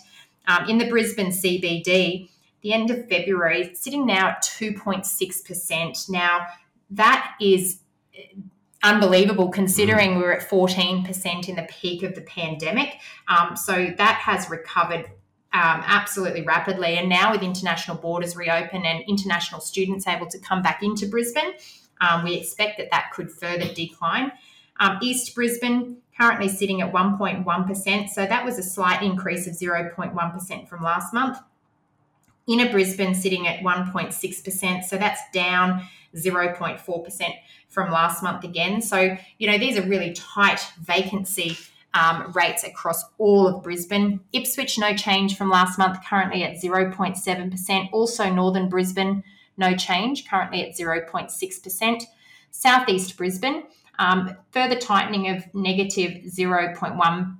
Um, 0.48 0.70
in 0.70 0.78
the 0.78 0.88
Brisbane 0.88 1.32
CBD, 1.32 2.30
the 2.62 2.74
end 2.74 2.92
of 2.92 3.10
February, 3.10 3.74
sitting 3.74 4.06
now 4.06 4.30
at 4.30 4.44
2.6%. 4.44 6.10
Now, 6.10 6.48
that 6.92 7.36
is 7.42 7.80
unbelievable 8.84 9.50
considering 9.50 10.12
mm. 10.12 10.18
we 10.18 10.24
were 10.24 10.34
at 10.34 10.48
14% 10.50 11.50
in 11.50 11.56
the 11.56 11.68
peak 11.70 12.04
of 12.04 12.16
the 12.16 12.22
pandemic. 12.22 13.00
Um, 13.28 13.56
so 13.56 13.94
that 13.98 14.16
has 14.16 14.50
recovered 14.50 15.06
um, 15.54 15.84
absolutely 15.86 16.42
rapidly. 16.42 16.98
And 16.98 17.08
now, 17.08 17.32
with 17.32 17.42
international 17.42 17.98
borders 17.98 18.36
reopen 18.36 18.86
and 18.86 19.04
international 19.08 19.62
students 19.62 20.08
able 20.08 20.28
to 20.28 20.40
come 20.40 20.62
back 20.62 20.84
into 20.84 21.08
Brisbane, 21.08 21.54
um, 22.02 22.24
we 22.24 22.36
expect 22.36 22.78
that 22.80 22.90
that 22.92 23.12
could 23.14 23.32
further 23.32 23.72
decline. 23.74 24.32
Um, 24.80 24.98
East 25.02 25.34
Brisbane 25.36 25.98
currently 26.20 26.50
sitting 26.50 26.82
at 26.82 26.92
1.1%, 26.92 28.10
so 28.10 28.26
that 28.26 28.44
was 28.44 28.58
a 28.58 28.64
slight 28.64 29.02
increase 29.02 29.48
of 29.48 29.54
0.1% 29.54 30.68
from 30.68 30.84
last 30.84 31.14
month. 31.14 31.38
Inner 32.48 32.70
Brisbane 32.70 33.16
sitting 33.16 33.48
at 33.48 33.60
1.6%, 33.62 34.84
so 34.84 34.98
that's 34.98 35.22
down 35.32 35.88
0.4% 36.16 37.22
from 37.70 37.92
last 37.92 38.22
month 38.22 38.44
again. 38.44 38.82
So, 38.82 39.18
you 39.40 39.50
know, 39.50 39.58
these 39.58 39.78
are 39.78 39.84
really 39.84 40.14
tight 40.14 40.60
vacancy 40.82 41.58
um, 41.94 42.32
rates 42.34 42.64
across 42.64 43.04
all 43.18 43.48
of 43.48 43.64
Brisbane. 43.64 44.20
Ipswich, 44.34 44.78
no 44.78 44.96
change 44.96 45.38
from 45.38 45.50
last 45.50 45.78
month, 45.78 46.00
currently 46.08 46.44
at 46.44 46.62
0.7%. 46.62 47.90
Also, 47.92 48.30
Northern 48.30 48.70
Brisbane, 48.70 49.24
no 49.58 49.76
change, 49.76 50.28
currently 50.28 50.68
at 50.68 50.76
0.6%. 50.76 52.04
Southeast 52.52 53.18
Brisbane, 53.18 53.64
um, 54.00 54.36
further 54.52 54.76
tightening 54.76 55.30
of 55.30 55.46
negative 55.54 56.24
0.1. 56.26 57.38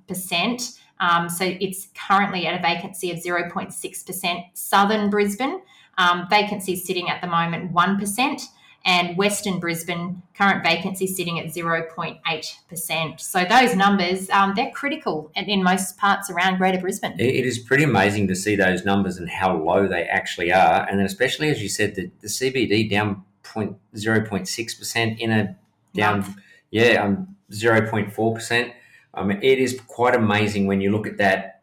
Um, 1.04 1.28
so 1.28 1.44
it's 1.60 1.88
currently 2.08 2.46
at 2.46 2.58
a 2.58 2.62
vacancy 2.62 3.10
of 3.10 3.18
0.6%. 3.18 4.44
Southern 4.54 5.10
Brisbane, 5.10 5.60
um, 5.98 6.26
vacancy 6.30 6.76
sitting 6.76 7.10
at 7.10 7.20
the 7.20 7.26
moment 7.26 7.72
1% 7.72 8.42
and 8.86 9.16
Western 9.16 9.60
Brisbane 9.60 10.22
current 10.36 10.62
vacancy 10.62 11.06
sitting 11.06 11.38
at 11.38 11.46
0.8%. 11.46 13.20
So 13.20 13.44
those 13.44 13.74
numbers, 13.74 14.28
um, 14.30 14.52
they're 14.54 14.70
critical 14.70 15.30
in 15.34 15.62
most 15.62 15.96
parts 15.96 16.30
around 16.30 16.58
Greater 16.58 16.80
Brisbane. 16.80 17.18
It 17.18 17.46
is 17.46 17.58
pretty 17.58 17.84
amazing 17.84 18.28
to 18.28 18.34
see 18.34 18.56
those 18.56 18.84
numbers 18.84 19.16
and 19.16 19.28
how 19.28 19.56
low 19.56 19.86
they 19.88 20.04
actually 20.04 20.52
are. 20.52 20.86
And 20.88 20.98
then 20.98 21.06
especially, 21.06 21.48
as 21.48 21.62
you 21.62 21.68
said, 21.68 21.94
the, 21.94 22.10
the 22.20 22.28
CBD 22.28 22.90
down 22.90 23.24
0.6% 23.42 25.18
in 25.18 25.30
a 25.30 25.56
down, 25.94 26.20
Month. 26.20 26.36
yeah, 26.70 27.04
um, 27.04 27.36
0.4%. 27.50 28.72
I 29.16 29.24
mean, 29.24 29.38
it 29.42 29.58
is 29.58 29.80
quite 29.86 30.14
amazing 30.14 30.66
when 30.66 30.80
you 30.80 30.90
look 30.90 31.06
at 31.06 31.18
that 31.18 31.62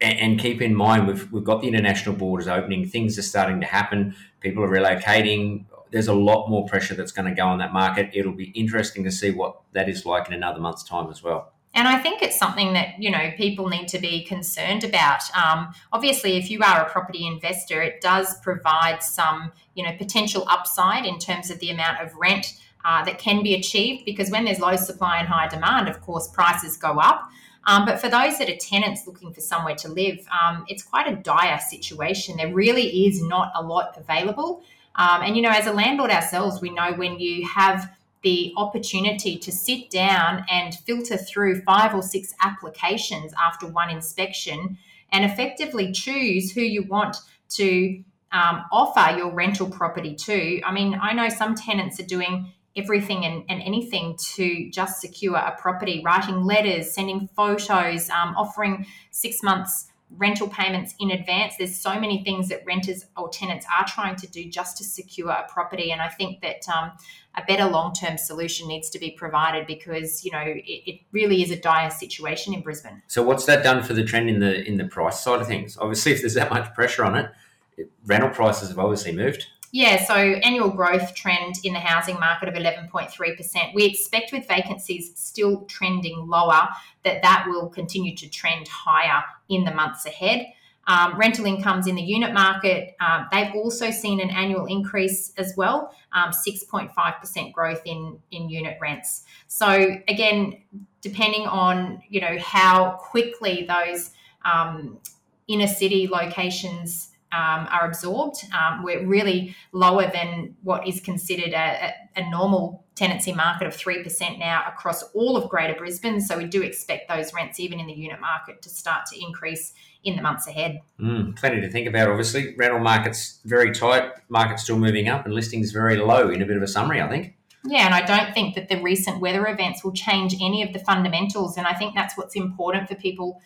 and, 0.00 0.18
and 0.18 0.40
keep 0.40 0.62
in 0.62 0.74
mind 0.74 1.06
we've, 1.06 1.30
we've 1.32 1.44
got 1.44 1.60
the 1.60 1.68
international 1.68 2.14
borders 2.14 2.48
opening, 2.48 2.86
things 2.86 3.18
are 3.18 3.22
starting 3.22 3.60
to 3.60 3.66
happen, 3.66 4.14
people 4.40 4.62
are 4.62 4.68
relocating, 4.68 5.64
there's 5.90 6.08
a 6.08 6.14
lot 6.14 6.48
more 6.48 6.66
pressure 6.66 6.94
that's 6.94 7.12
going 7.12 7.28
to 7.28 7.34
go 7.34 7.46
on 7.46 7.58
that 7.58 7.72
market. 7.72 8.10
It'll 8.12 8.32
be 8.32 8.50
interesting 8.50 9.04
to 9.04 9.10
see 9.10 9.30
what 9.30 9.60
that 9.72 9.88
is 9.88 10.04
like 10.04 10.28
in 10.28 10.34
another 10.34 10.60
month's 10.60 10.84
time 10.84 11.10
as 11.10 11.22
well. 11.22 11.52
And 11.74 11.86
I 11.86 11.98
think 11.98 12.22
it's 12.22 12.38
something 12.38 12.72
that 12.72 12.94
you 12.98 13.10
know 13.10 13.30
people 13.36 13.68
need 13.68 13.88
to 13.88 13.98
be 13.98 14.24
concerned 14.24 14.84
about. 14.84 15.22
Um, 15.36 15.72
obviously, 15.92 16.36
if 16.36 16.50
you 16.50 16.60
are 16.62 16.84
a 16.84 16.90
property 16.90 17.26
investor, 17.26 17.82
it 17.82 18.00
does 18.00 18.40
provide 18.40 19.02
some 19.02 19.52
you 19.74 19.84
know 19.84 19.92
potential 19.96 20.44
upside 20.48 21.04
in 21.04 21.18
terms 21.18 21.50
of 21.50 21.60
the 21.60 21.70
amount 21.70 22.00
of 22.00 22.14
rent 22.16 22.58
uh, 22.84 23.04
that 23.04 23.18
can 23.18 23.42
be 23.42 23.54
achieved. 23.54 24.04
Because 24.04 24.30
when 24.30 24.44
there's 24.44 24.60
low 24.60 24.76
supply 24.76 25.18
and 25.18 25.28
high 25.28 25.48
demand, 25.48 25.88
of 25.88 26.00
course, 26.00 26.28
prices 26.28 26.76
go 26.76 26.98
up. 26.98 27.28
Um, 27.66 27.84
but 27.84 28.00
for 28.00 28.08
those 28.08 28.38
that 28.38 28.48
are 28.48 28.56
tenants 28.56 29.06
looking 29.06 29.32
for 29.32 29.40
somewhere 29.40 29.74
to 29.76 29.88
live, 29.88 30.26
um, 30.42 30.64
it's 30.68 30.82
quite 30.82 31.06
a 31.06 31.16
dire 31.16 31.58
situation. 31.58 32.36
There 32.36 32.52
really 32.52 33.06
is 33.06 33.22
not 33.22 33.52
a 33.54 33.62
lot 33.62 33.96
available. 33.98 34.62
Um, 34.94 35.22
and, 35.22 35.36
you 35.36 35.42
know, 35.42 35.50
as 35.50 35.66
a 35.66 35.72
landlord 35.72 36.10
ourselves, 36.10 36.60
we 36.60 36.70
know 36.70 36.92
when 36.94 37.20
you 37.20 37.46
have 37.46 37.90
the 38.22 38.52
opportunity 38.56 39.36
to 39.38 39.52
sit 39.52 39.90
down 39.90 40.44
and 40.50 40.74
filter 40.74 41.16
through 41.16 41.60
five 41.62 41.94
or 41.94 42.02
six 42.02 42.34
applications 42.42 43.32
after 43.40 43.66
one 43.66 43.90
inspection 43.90 44.78
and 45.12 45.24
effectively 45.24 45.92
choose 45.92 46.50
who 46.52 46.60
you 46.60 46.82
want 46.82 47.16
to 47.50 48.02
um, 48.32 48.64
offer 48.72 49.16
your 49.16 49.32
rental 49.32 49.70
property 49.70 50.14
to. 50.14 50.60
I 50.62 50.72
mean, 50.72 50.98
I 51.00 51.12
know 51.12 51.28
some 51.28 51.54
tenants 51.54 52.00
are 52.00 52.06
doing 52.06 52.52
everything 52.78 53.24
and, 53.24 53.44
and 53.48 53.60
anything 53.62 54.16
to 54.34 54.70
just 54.70 55.00
secure 55.00 55.36
a 55.36 55.56
property, 55.58 56.02
writing 56.04 56.44
letters, 56.44 56.92
sending 56.92 57.28
photos, 57.34 58.08
um, 58.10 58.34
offering 58.36 58.86
six 59.10 59.42
months 59.42 59.88
rental 60.16 60.48
payments 60.48 60.94
in 60.98 61.10
advance. 61.10 61.54
There's 61.58 61.76
so 61.76 61.98
many 62.00 62.24
things 62.24 62.48
that 62.48 62.64
renters 62.66 63.04
or 63.16 63.28
tenants 63.28 63.66
are 63.76 63.86
trying 63.86 64.16
to 64.16 64.26
do 64.26 64.48
just 64.48 64.78
to 64.78 64.84
secure 64.84 65.30
a 65.30 65.46
property, 65.48 65.90
and 65.90 66.00
I 66.00 66.08
think 66.08 66.40
that 66.40 66.68
um, 66.68 66.92
a 67.36 67.42
better 67.46 67.66
long-term 67.66 68.18
solution 68.18 68.68
needs 68.68 68.90
to 68.90 68.98
be 68.98 69.10
provided 69.10 69.66
because 69.66 70.24
you 70.24 70.30
know 70.30 70.42
it, 70.42 70.62
it, 70.64 71.00
really 71.12 71.42
is 71.42 71.50
a 71.50 71.56
dire 71.56 71.90
situation 71.90 72.54
in 72.54 72.62
Brisbane. 72.62 73.02
So, 73.06 73.22
what's 73.22 73.44
that 73.46 73.62
done 73.62 73.82
for 73.82 73.94
the 73.94 74.04
trend 74.04 74.30
in 74.30 74.40
the 74.40 74.66
in 74.66 74.76
the 74.76 74.86
price 74.86 75.20
side 75.20 75.40
of 75.40 75.46
things? 75.46 75.76
Obviously, 75.78 76.12
if 76.12 76.20
there's 76.20 76.34
that 76.34 76.50
much 76.50 76.72
pressure 76.74 77.04
on 77.04 77.16
it, 77.16 77.30
it 77.76 77.90
rental 78.06 78.30
prices 78.30 78.70
have 78.70 78.78
obviously 78.78 79.12
moved. 79.12 79.46
Yeah, 79.70 80.04
so 80.04 80.14
annual 80.14 80.70
growth 80.70 81.14
trend 81.14 81.56
in 81.62 81.74
the 81.74 81.80
housing 81.80 82.18
market 82.18 82.48
of 82.48 82.54
11.3%. 82.54 83.74
We 83.74 83.84
expect 83.84 84.32
with 84.32 84.48
vacancies 84.48 85.12
still 85.16 85.62
trending 85.66 86.26
lower 86.26 86.68
that 87.04 87.22
that 87.22 87.46
will 87.48 87.68
continue 87.68 88.16
to 88.16 88.28
trend 88.30 88.66
higher 88.68 89.22
in 89.48 89.64
the 89.64 89.70
months 89.70 90.06
ahead. 90.06 90.46
Um, 90.86 91.18
rental 91.18 91.44
incomes 91.44 91.86
in 91.86 91.96
the 91.96 92.02
unit 92.02 92.32
market, 92.32 92.96
uh, 92.98 93.24
they've 93.30 93.54
also 93.54 93.90
seen 93.90 94.20
an 94.20 94.30
annual 94.30 94.64
increase 94.64 95.34
as 95.36 95.52
well, 95.54 95.94
um, 96.12 96.30
6.5% 96.30 97.52
growth 97.52 97.82
in, 97.84 98.18
in 98.30 98.48
unit 98.48 98.78
rents. 98.80 99.24
So 99.48 99.96
again, 100.08 100.62
depending 101.00 101.46
on 101.46 102.02
you 102.08 102.20
know 102.20 102.38
how 102.40 102.92
quickly 103.00 103.66
those 103.68 104.10
um, 104.44 104.98
inner 105.46 105.66
city 105.66 106.08
locations 106.08 107.10
um, 107.32 107.68
are 107.70 107.86
absorbed. 107.86 108.42
Um, 108.54 108.82
we're 108.82 109.06
really 109.06 109.54
lower 109.72 110.10
than 110.10 110.56
what 110.62 110.86
is 110.86 111.00
considered 111.00 111.52
a, 111.52 111.92
a, 112.16 112.30
normal 112.30 112.86
tenancy 112.94 113.32
market 113.32 113.66
of 113.66 113.76
3% 113.76 114.38
now 114.38 114.64
across 114.66 115.02
all 115.12 115.36
of 115.36 115.48
Greater 115.50 115.74
Brisbane. 115.74 116.20
So 116.20 116.38
we 116.38 116.46
do 116.46 116.62
expect 116.62 117.08
those 117.08 117.34
rents, 117.34 117.60
even 117.60 117.80
in 117.80 117.86
the 117.86 117.92
unit 117.92 118.20
market, 118.20 118.62
to 118.62 118.70
start 118.70 119.06
to 119.12 119.22
increase 119.22 119.74
in 120.04 120.16
the 120.16 120.22
months 120.22 120.46
ahead. 120.46 120.80
Mm, 120.98 121.36
plenty 121.36 121.60
to 121.60 121.70
think 121.70 121.86
about, 121.86 122.08
obviously. 122.08 122.54
Rental 122.56 122.80
market's 122.80 123.40
very 123.44 123.72
tight, 123.72 124.10
market's 124.30 124.62
still 124.62 124.78
moving 124.78 125.08
up, 125.08 125.26
and 125.26 125.34
listings 125.34 125.70
very 125.70 125.96
low 125.96 126.30
in 126.30 126.40
a 126.40 126.46
bit 126.46 126.56
of 126.56 126.62
a 126.62 126.68
summary, 126.68 127.02
I 127.02 127.08
think. 127.08 127.34
Yeah, 127.64 127.84
and 127.84 127.94
I 127.94 128.00
don't 128.02 128.32
think 128.32 128.54
that 128.54 128.68
the 128.68 128.80
recent 128.80 129.20
weather 129.20 129.46
events 129.46 129.84
will 129.84 129.92
change 129.92 130.34
any 130.40 130.62
of 130.62 130.72
the 130.72 130.78
fundamentals. 130.78 131.58
And 131.58 131.66
I 131.66 131.74
think 131.74 131.94
that's 131.94 132.16
what's 132.16 132.36
important 132.36 132.88
for 132.88 132.94
people 132.94 133.42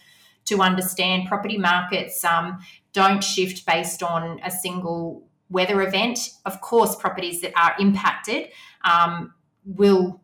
to 0.46 0.60
understand. 0.60 1.28
Property 1.28 1.58
markets 1.58 2.24
um, 2.24 2.58
don't 2.92 3.22
shift 3.22 3.64
based 3.66 4.02
on 4.02 4.40
a 4.44 4.50
single 4.50 5.26
weather 5.50 5.82
event. 5.82 6.18
Of 6.44 6.60
course, 6.60 6.96
properties 6.96 7.40
that 7.42 7.52
are 7.56 7.74
impacted 7.78 8.48
um, 8.84 9.34
will 9.64 10.20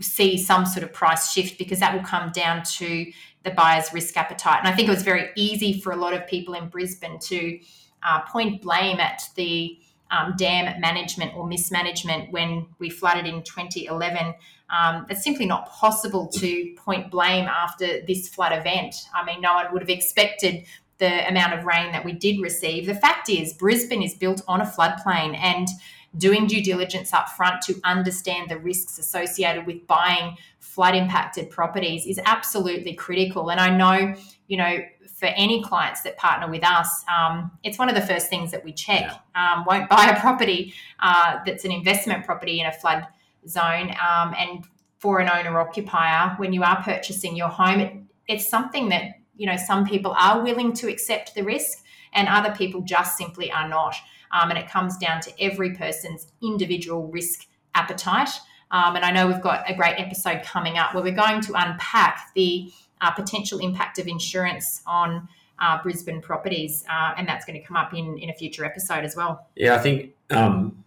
see 0.00 0.38
some 0.38 0.66
sort 0.66 0.84
of 0.84 0.92
price 0.92 1.32
shift 1.32 1.58
because 1.58 1.80
that 1.80 1.94
will 1.94 2.02
come 2.02 2.30
down 2.32 2.62
to 2.62 3.10
the 3.42 3.50
buyer's 3.50 3.92
risk 3.92 4.16
appetite. 4.16 4.58
And 4.60 4.68
I 4.68 4.72
think 4.72 4.88
it 4.88 4.90
was 4.90 5.02
very 5.02 5.30
easy 5.36 5.80
for 5.80 5.92
a 5.92 5.96
lot 5.96 6.14
of 6.14 6.26
people 6.26 6.54
in 6.54 6.68
Brisbane 6.68 7.18
to 7.20 7.58
uh, 8.02 8.20
point 8.22 8.62
blame 8.62 9.00
at 9.00 9.22
the 9.34 9.78
um, 10.10 10.34
dam 10.36 10.80
management 10.80 11.34
or 11.34 11.46
mismanagement 11.46 12.30
when 12.32 12.66
we 12.78 12.90
flooded 12.90 13.26
in 13.26 13.42
2011. 13.42 14.34
Um, 14.70 15.06
it's 15.10 15.22
simply 15.22 15.46
not 15.46 15.68
possible 15.68 16.28
to 16.28 16.74
point 16.76 17.10
blame 17.10 17.46
after 17.46 18.00
this 18.06 18.28
flood 18.28 18.52
event. 18.52 18.94
I 19.14 19.24
mean, 19.24 19.40
no 19.40 19.54
one 19.54 19.66
would 19.72 19.82
have 19.82 19.90
expected 19.90 20.64
the 20.98 21.28
amount 21.28 21.54
of 21.54 21.64
rain 21.64 21.92
that 21.92 22.04
we 22.04 22.12
did 22.12 22.40
receive. 22.40 22.86
The 22.86 22.94
fact 22.94 23.28
is, 23.28 23.52
Brisbane 23.52 24.02
is 24.02 24.14
built 24.14 24.42
on 24.46 24.60
a 24.60 24.64
floodplain 24.64 25.36
and 25.36 25.68
doing 26.16 26.46
due 26.46 26.62
diligence 26.62 27.12
up 27.12 27.28
front 27.30 27.60
to 27.62 27.74
understand 27.84 28.48
the 28.48 28.58
risks 28.58 28.98
associated 28.98 29.66
with 29.66 29.86
buying 29.86 30.36
flood 30.60 30.94
impacted 30.94 31.50
properties 31.50 32.06
is 32.06 32.20
absolutely 32.24 32.94
critical. 32.94 33.50
And 33.50 33.60
I 33.60 33.76
know, 33.76 34.14
you 34.46 34.56
know, 34.56 34.78
for 35.14 35.26
any 35.26 35.62
clients 35.62 36.02
that 36.02 36.16
partner 36.16 36.50
with 36.50 36.64
us, 36.64 37.04
um, 37.08 37.50
it's 37.62 37.78
one 37.78 37.88
of 37.88 37.94
the 37.94 38.02
first 38.02 38.28
things 38.28 38.50
that 38.50 38.64
we 38.64 38.72
check. 38.72 39.02
Yeah. 39.02 39.52
Um, 39.54 39.64
won't 39.64 39.88
buy 39.88 40.06
a 40.06 40.20
property 40.20 40.74
uh, 41.00 41.38
that's 41.46 41.64
an 41.64 41.72
investment 41.72 42.24
property 42.24 42.60
in 42.60 42.66
a 42.66 42.72
flood 42.72 43.06
zone. 43.48 43.90
Um, 43.90 44.34
and 44.38 44.64
for 44.98 45.20
an 45.20 45.28
owner 45.28 45.60
occupier, 45.60 46.34
when 46.36 46.52
you 46.52 46.62
are 46.62 46.82
purchasing 46.82 47.36
your 47.36 47.48
home, 47.48 47.80
it, 47.80 47.94
it's 48.26 48.48
something 48.48 48.88
that 48.88 49.14
you 49.36 49.46
know 49.46 49.56
some 49.56 49.86
people 49.86 50.14
are 50.18 50.42
willing 50.42 50.72
to 50.74 50.88
accept 50.88 51.34
the 51.34 51.42
risk, 51.42 51.84
and 52.12 52.28
other 52.28 52.54
people 52.54 52.80
just 52.82 53.16
simply 53.16 53.50
are 53.50 53.68
not. 53.68 53.94
Um, 54.32 54.50
and 54.50 54.58
it 54.58 54.68
comes 54.68 54.96
down 54.96 55.20
to 55.22 55.32
every 55.40 55.74
person's 55.74 56.26
individual 56.42 57.06
risk 57.06 57.46
appetite. 57.74 58.30
Um, 58.72 58.96
and 58.96 59.04
I 59.04 59.12
know 59.12 59.28
we've 59.28 59.40
got 59.40 59.70
a 59.70 59.74
great 59.74 59.94
episode 60.00 60.42
coming 60.42 60.76
up 60.76 60.94
where 60.94 61.04
we're 61.04 61.14
going 61.14 61.40
to 61.42 61.52
unpack 61.54 62.32
the 62.34 62.72
uh, 63.00 63.12
potential 63.12 63.60
impact 63.60 64.00
of 64.00 64.08
insurance 64.08 64.82
on 64.86 65.28
uh, 65.60 65.80
Brisbane 65.82 66.20
properties, 66.20 66.84
uh, 66.90 67.14
and 67.16 67.28
that's 67.28 67.44
going 67.44 67.60
to 67.60 67.64
come 67.64 67.76
up 67.76 67.94
in 67.94 68.18
in 68.18 68.30
a 68.30 68.34
future 68.34 68.64
episode 68.64 69.04
as 69.04 69.14
well. 69.14 69.46
Yeah, 69.54 69.76
I 69.76 69.78
think 69.78 70.12
um, 70.30 70.84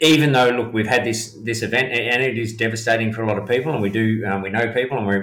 even 0.00 0.32
though 0.32 0.48
look, 0.48 0.72
we've 0.72 0.86
had 0.86 1.04
this 1.04 1.34
this 1.44 1.62
event, 1.62 1.92
and 1.92 2.22
it 2.22 2.36
is 2.36 2.56
devastating 2.56 3.12
for 3.12 3.22
a 3.22 3.26
lot 3.26 3.38
of 3.38 3.48
people, 3.48 3.72
and 3.72 3.80
we 3.80 3.90
do 3.90 4.24
um, 4.26 4.42
we 4.42 4.50
know 4.50 4.72
people, 4.72 4.98
and 4.98 5.06
we 5.06 5.14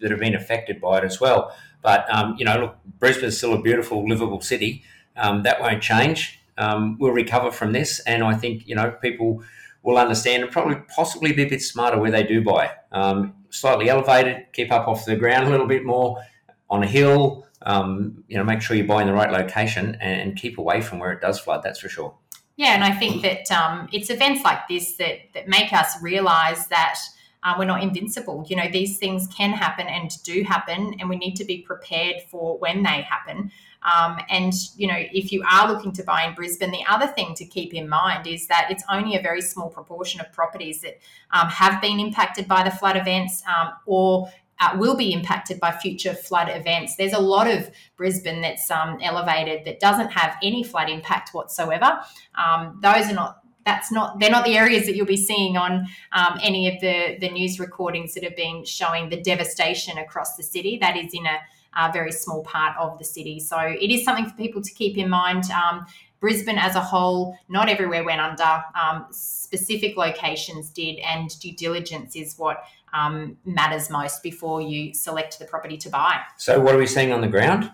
that 0.00 0.10
have 0.10 0.20
been 0.20 0.34
affected 0.34 0.80
by 0.80 0.98
it 0.98 1.04
as 1.04 1.20
well. 1.20 1.54
But 1.84 2.12
um, 2.12 2.34
you 2.38 2.46
know, 2.46 2.58
look, 2.58 2.76
Brisbane 2.98 3.26
is 3.26 3.36
still 3.36 3.52
a 3.52 3.62
beautiful, 3.62 4.08
livable 4.08 4.40
city. 4.40 4.82
Um, 5.16 5.44
that 5.44 5.60
won't 5.60 5.82
change. 5.82 6.40
Um, 6.56 6.96
we'll 6.98 7.12
recover 7.12 7.52
from 7.52 7.72
this, 7.72 8.00
and 8.00 8.24
I 8.24 8.34
think 8.34 8.66
you 8.66 8.74
know 8.74 8.90
people 9.02 9.44
will 9.82 9.98
understand 9.98 10.42
and 10.42 10.50
probably 10.50 10.76
possibly 10.96 11.32
be 11.32 11.42
a 11.42 11.48
bit 11.48 11.60
smarter 11.60 11.98
where 11.98 12.10
they 12.10 12.24
do 12.24 12.42
buy. 12.42 12.70
Um, 12.90 13.34
slightly 13.50 13.90
elevated, 13.90 14.46
keep 14.54 14.72
up 14.72 14.88
off 14.88 15.04
the 15.04 15.14
ground 15.14 15.46
a 15.46 15.50
little 15.50 15.66
bit 15.66 15.84
more 15.84 16.24
on 16.70 16.82
a 16.82 16.86
hill. 16.86 17.46
Um, 17.62 18.24
you 18.28 18.38
know, 18.38 18.44
make 18.44 18.62
sure 18.62 18.76
you 18.76 18.86
buy 18.86 19.02
in 19.02 19.08
the 19.08 19.14
right 19.14 19.30
location 19.30 19.96
and 20.00 20.36
keep 20.36 20.58
away 20.58 20.80
from 20.80 20.98
where 20.98 21.12
it 21.12 21.20
does 21.20 21.38
flood. 21.38 21.62
That's 21.62 21.80
for 21.80 21.90
sure. 21.90 22.14
Yeah, 22.56 22.74
and 22.74 22.84
I 22.84 22.92
think 22.92 23.22
that 23.22 23.50
um, 23.50 23.88
it's 23.92 24.08
events 24.08 24.42
like 24.42 24.68
this 24.68 24.96
that 24.96 25.18
that 25.34 25.48
make 25.48 25.72
us 25.74 26.00
realise 26.00 26.66
that 26.68 26.98
uh, 27.44 27.54
we're 27.58 27.66
not 27.66 27.82
invincible. 27.82 28.44
You 28.48 28.56
know, 28.56 28.68
these 28.72 28.98
things 28.98 29.26
can 29.28 29.52
happen 29.52 29.86
and 29.86 30.10
do 30.24 30.42
happen, 30.42 30.96
and 30.98 31.08
we 31.08 31.16
need 31.16 31.34
to 31.36 31.44
be 31.44 31.58
prepared 31.58 32.22
for 32.28 32.58
when 32.58 32.82
they 32.82 33.02
happen. 33.02 33.50
Um, 33.82 34.18
and 34.30 34.54
you 34.76 34.86
know, 34.86 34.96
if 34.96 35.30
you 35.30 35.44
are 35.48 35.70
looking 35.70 35.92
to 35.92 36.02
buy 36.02 36.24
in 36.24 36.34
Brisbane, 36.34 36.70
the 36.70 36.84
other 36.88 37.06
thing 37.06 37.34
to 37.34 37.44
keep 37.44 37.74
in 37.74 37.88
mind 37.88 38.26
is 38.26 38.46
that 38.48 38.68
it's 38.70 38.82
only 38.90 39.16
a 39.16 39.20
very 39.20 39.42
small 39.42 39.68
proportion 39.68 40.20
of 40.20 40.32
properties 40.32 40.80
that 40.80 40.98
um, 41.32 41.48
have 41.48 41.82
been 41.82 42.00
impacted 42.00 42.48
by 42.48 42.62
the 42.62 42.70
flood 42.70 42.96
events 42.96 43.42
um, 43.46 43.72
or 43.84 44.30
uh, 44.60 44.76
will 44.78 44.96
be 44.96 45.12
impacted 45.12 45.60
by 45.60 45.72
future 45.72 46.14
flood 46.14 46.48
events. 46.48 46.96
There's 46.96 47.12
a 47.12 47.20
lot 47.20 47.46
of 47.50 47.70
Brisbane 47.96 48.40
that's 48.40 48.70
um, 48.70 48.98
elevated 49.02 49.64
that 49.66 49.80
doesn't 49.80 50.12
have 50.12 50.36
any 50.42 50.62
flood 50.62 50.88
impact 50.88 51.34
whatsoever. 51.34 52.00
Um, 52.36 52.78
those 52.82 53.10
are 53.10 53.14
not. 53.14 53.40
That's 53.64 53.90
not. 53.90 54.20
They're 54.20 54.30
not 54.30 54.44
the 54.44 54.56
areas 54.56 54.86
that 54.86 54.94
you'll 54.94 55.06
be 55.06 55.16
seeing 55.16 55.56
on 55.56 55.86
um, 56.12 56.38
any 56.42 56.68
of 56.68 56.80
the 56.80 57.16
the 57.20 57.30
news 57.30 57.58
recordings 57.58 58.14
that 58.14 58.24
have 58.24 58.36
been 58.36 58.64
showing 58.64 59.08
the 59.08 59.20
devastation 59.20 59.98
across 59.98 60.36
the 60.36 60.42
city. 60.42 60.78
That 60.78 60.96
is 60.96 61.14
in 61.14 61.26
a, 61.26 61.38
a 61.76 61.92
very 61.92 62.12
small 62.12 62.42
part 62.44 62.76
of 62.78 62.98
the 62.98 63.04
city. 63.04 63.40
So 63.40 63.58
it 63.58 63.90
is 63.90 64.04
something 64.04 64.26
for 64.26 64.36
people 64.36 64.62
to 64.62 64.72
keep 64.72 64.98
in 64.98 65.08
mind. 65.08 65.44
Um, 65.50 65.86
Brisbane 66.20 66.56
as 66.56 66.74
a 66.74 66.80
whole, 66.80 67.36
not 67.50 67.68
everywhere 67.68 68.02
went 68.02 68.18
under. 68.18 68.64
Um, 68.74 69.06
specific 69.10 69.94
locations 69.98 70.70
did, 70.70 70.98
and 71.00 71.28
due 71.38 71.54
diligence 71.54 72.16
is 72.16 72.38
what 72.38 72.64
um, 72.94 73.36
matters 73.44 73.90
most 73.90 74.22
before 74.22 74.62
you 74.62 74.94
select 74.94 75.38
the 75.38 75.44
property 75.44 75.76
to 75.76 75.90
buy. 75.90 76.20
So, 76.38 76.58
what 76.60 76.74
are 76.74 76.78
we 76.78 76.86
seeing 76.86 77.12
on 77.12 77.20
the 77.20 77.28
ground? 77.28 77.70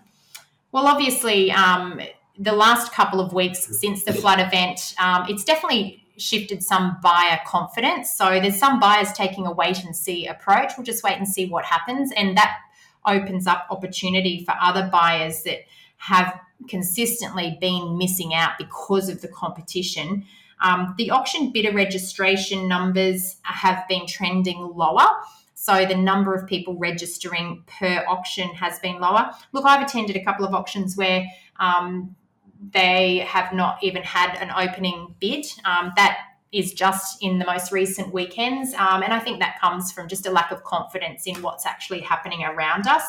Well, 0.72 0.88
obviously, 0.88 1.52
um, 1.52 2.00
the 2.40 2.52
last 2.52 2.92
couple 2.92 3.20
of 3.20 3.32
weeks 3.32 3.78
since 3.78 4.04
the 4.04 4.12
flood 4.12 4.40
event, 4.40 4.94
um, 4.98 5.26
it's 5.28 5.44
definitely 5.44 6.02
shifted 6.16 6.62
some 6.62 6.96
buyer 7.02 7.38
confidence. 7.46 8.12
So, 8.12 8.40
there's 8.40 8.58
some 8.58 8.80
buyers 8.80 9.12
taking 9.12 9.46
a 9.46 9.52
wait 9.52 9.84
and 9.84 9.94
see 9.94 10.26
approach. 10.26 10.72
We'll 10.76 10.84
just 10.84 11.04
wait 11.04 11.16
and 11.16 11.28
see 11.28 11.46
what 11.46 11.64
happens. 11.64 12.10
And 12.16 12.36
that 12.36 12.56
opens 13.06 13.46
up 13.46 13.66
opportunity 13.70 14.44
for 14.44 14.54
other 14.60 14.88
buyers 14.90 15.42
that 15.44 15.60
have 15.96 16.38
consistently 16.68 17.56
been 17.60 17.96
missing 17.96 18.34
out 18.34 18.52
because 18.58 19.08
of 19.08 19.22
the 19.22 19.28
competition 19.28 20.24
um, 20.60 20.94
the 20.98 21.10
auction 21.10 21.52
bidder 21.52 21.72
registration 21.72 22.68
numbers 22.68 23.36
have 23.42 23.86
been 23.88 24.06
trending 24.06 24.58
lower. 24.74 25.06
So 25.54 25.84
the 25.84 25.96
number 25.96 26.34
of 26.34 26.46
people 26.46 26.76
registering 26.76 27.64
per 27.66 28.04
auction 28.08 28.48
has 28.50 28.78
been 28.78 28.98
lower. 29.00 29.30
Look, 29.52 29.64
I've 29.64 29.86
attended 29.86 30.16
a 30.16 30.24
couple 30.24 30.46
of 30.46 30.54
auctions 30.54 30.96
where 30.96 31.26
um, 31.58 32.16
they 32.60 33.18
have 33.18 33.52
not 33.52 33.78
even 33.82 34.02
had 34.02 34.36
an 34.36 34.50
opening 34.50 35.14
bid. 35.18 35.46
Um, 35.64 35.92
that 35.96 36.18
is 36.52 36.72
just 36.72 37.22
in 37.22 37.38
the 37.38 37.46
most 37.46 37.72
recent 37.72 38.12
weekends. 38.12 38.74
Um, 38.74 39.02
and 39.02 39.12
I 39.12 39.20
think 39.20 39.38
that 39.38 39.60
comes 39.60 39.92
from 39.92 40.08
just 40.08 40.26
a 40.26 40.30
lack 40.30 40.50
of 40.50 40.62
confidence 40.64 41.26
in 41.26 41.36
what's 41.42 41.64
actually 41.64 42.00
happening 42.00 42.44
around 42.44 42.86
us. 42.86 43.04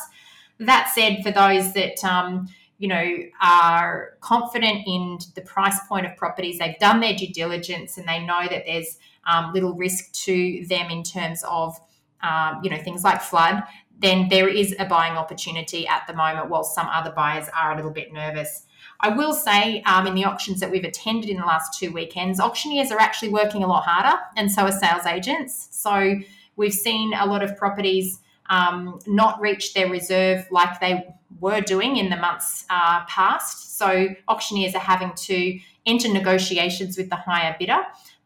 That 0.58 0.90
said, 0.94 1.22
for 1.22 1.32
those 1.32 1.72
that 1.74 2.02
um, 2.04 2.48
you 2.82 2.88
know, 2.88 3.16
are 3.40 4.14
confident 4.20 4.82
in 4.88 5.16
the 5.36 5.40
price 5.42 5.78
point 5.86 6.04
of 6.04 6.16
properties. 6.16 6.58
They've 6.58 6.76
done 6.80 6.98
their 6.98 7.14
due 7.14 7.32
diligence 7.32 7.96
and 7.96 8.08
they 8.08 8.18
know 8.18 8.40
that 8.50 8.64
there's 8.66 8.98
um, 9.24 9.52
little 9.52 9.74
risk 9.74 10.10
to 10.24 10.66
them 10.66 10.90
in 10.90 11.04
terms 11.04 11.44
of, 11.48 11.78
um, 12.24 12.58
you 12.64 12.70
know, 12.70 12.78
things 12.78 13.04
like 13.04 13.22
flood. 13.22 13.62
Then 14.00 14.28
there 14.28 14.48
is 14.48 14.74
a 14.80 14.84
buying 14.84 15.12
opportunity 15.12 15.86
at 15.86 16.08
the 16.08 16.12
moment, 16.12 16.50
while 16.50 16.64
some 16.64 16.88
other 16.88 17.12
buyers 17.12 17.46
are 17.56 17.72
a 17.72 17.76
little 17.76 17.92
bit 17.92 18.12
nervous. 18.12 18.66
I 19.02 19.08
will 19.08 19.32
say 19.32 19.82
um, 19.82 20.06
in 20.06 20.14
the 20.14 20.24
auctions 20.24 20.60
that 20.60 20.70
we've 20.70 20.84
attended 20.84 21.28
in 21.28 21.38
the 21.38 21.44
last 21.44 21.78
two 21.78 21.90
weekends, 21.90 22.38
auctioneers 22.38 22.92
are 22.92 23.00
actually 23.00 23.30
working 23.30 23.64
a 23.64 23.66
lot 23.66 23.84
harder, 23.84 24.16
and 24.36 24.50
so 24.50 24.62
are 24.62 24.72
sales 24.72 25.06
agents. 25.06 25.68
So 25.72 26.16
we've 26.56 26.72
seen 26.72 27.12
a 27.12 27.26
lot 27.26 27.42
of 27.42 27.56
properties 27.56 28.20
um, 28.48 29.00
not 29.06 29.40
reach 29.40 29.74
their 29.74 29.88
reserve 29.88 30.46
like 30.50 30.78
they 30.78 31.04
were 31.40 31.60
doing 31.60 31.96
in 31.96 32.10
the 32.10 32.16
months 32.16 32.64
uh, 32.70 33.04
past. 33.06 33.76
So 33.76 34.08
auctioneers 34.28 34.74
are 34.74 34.80
having 34.80 35.12
to 35.14 35.58
enter 35.84 36.08
negotiations 36.08 36.96
with 36.96 37.10
the 37.10 37.16
higher 37.16 37.56
bidder 37.58 37.78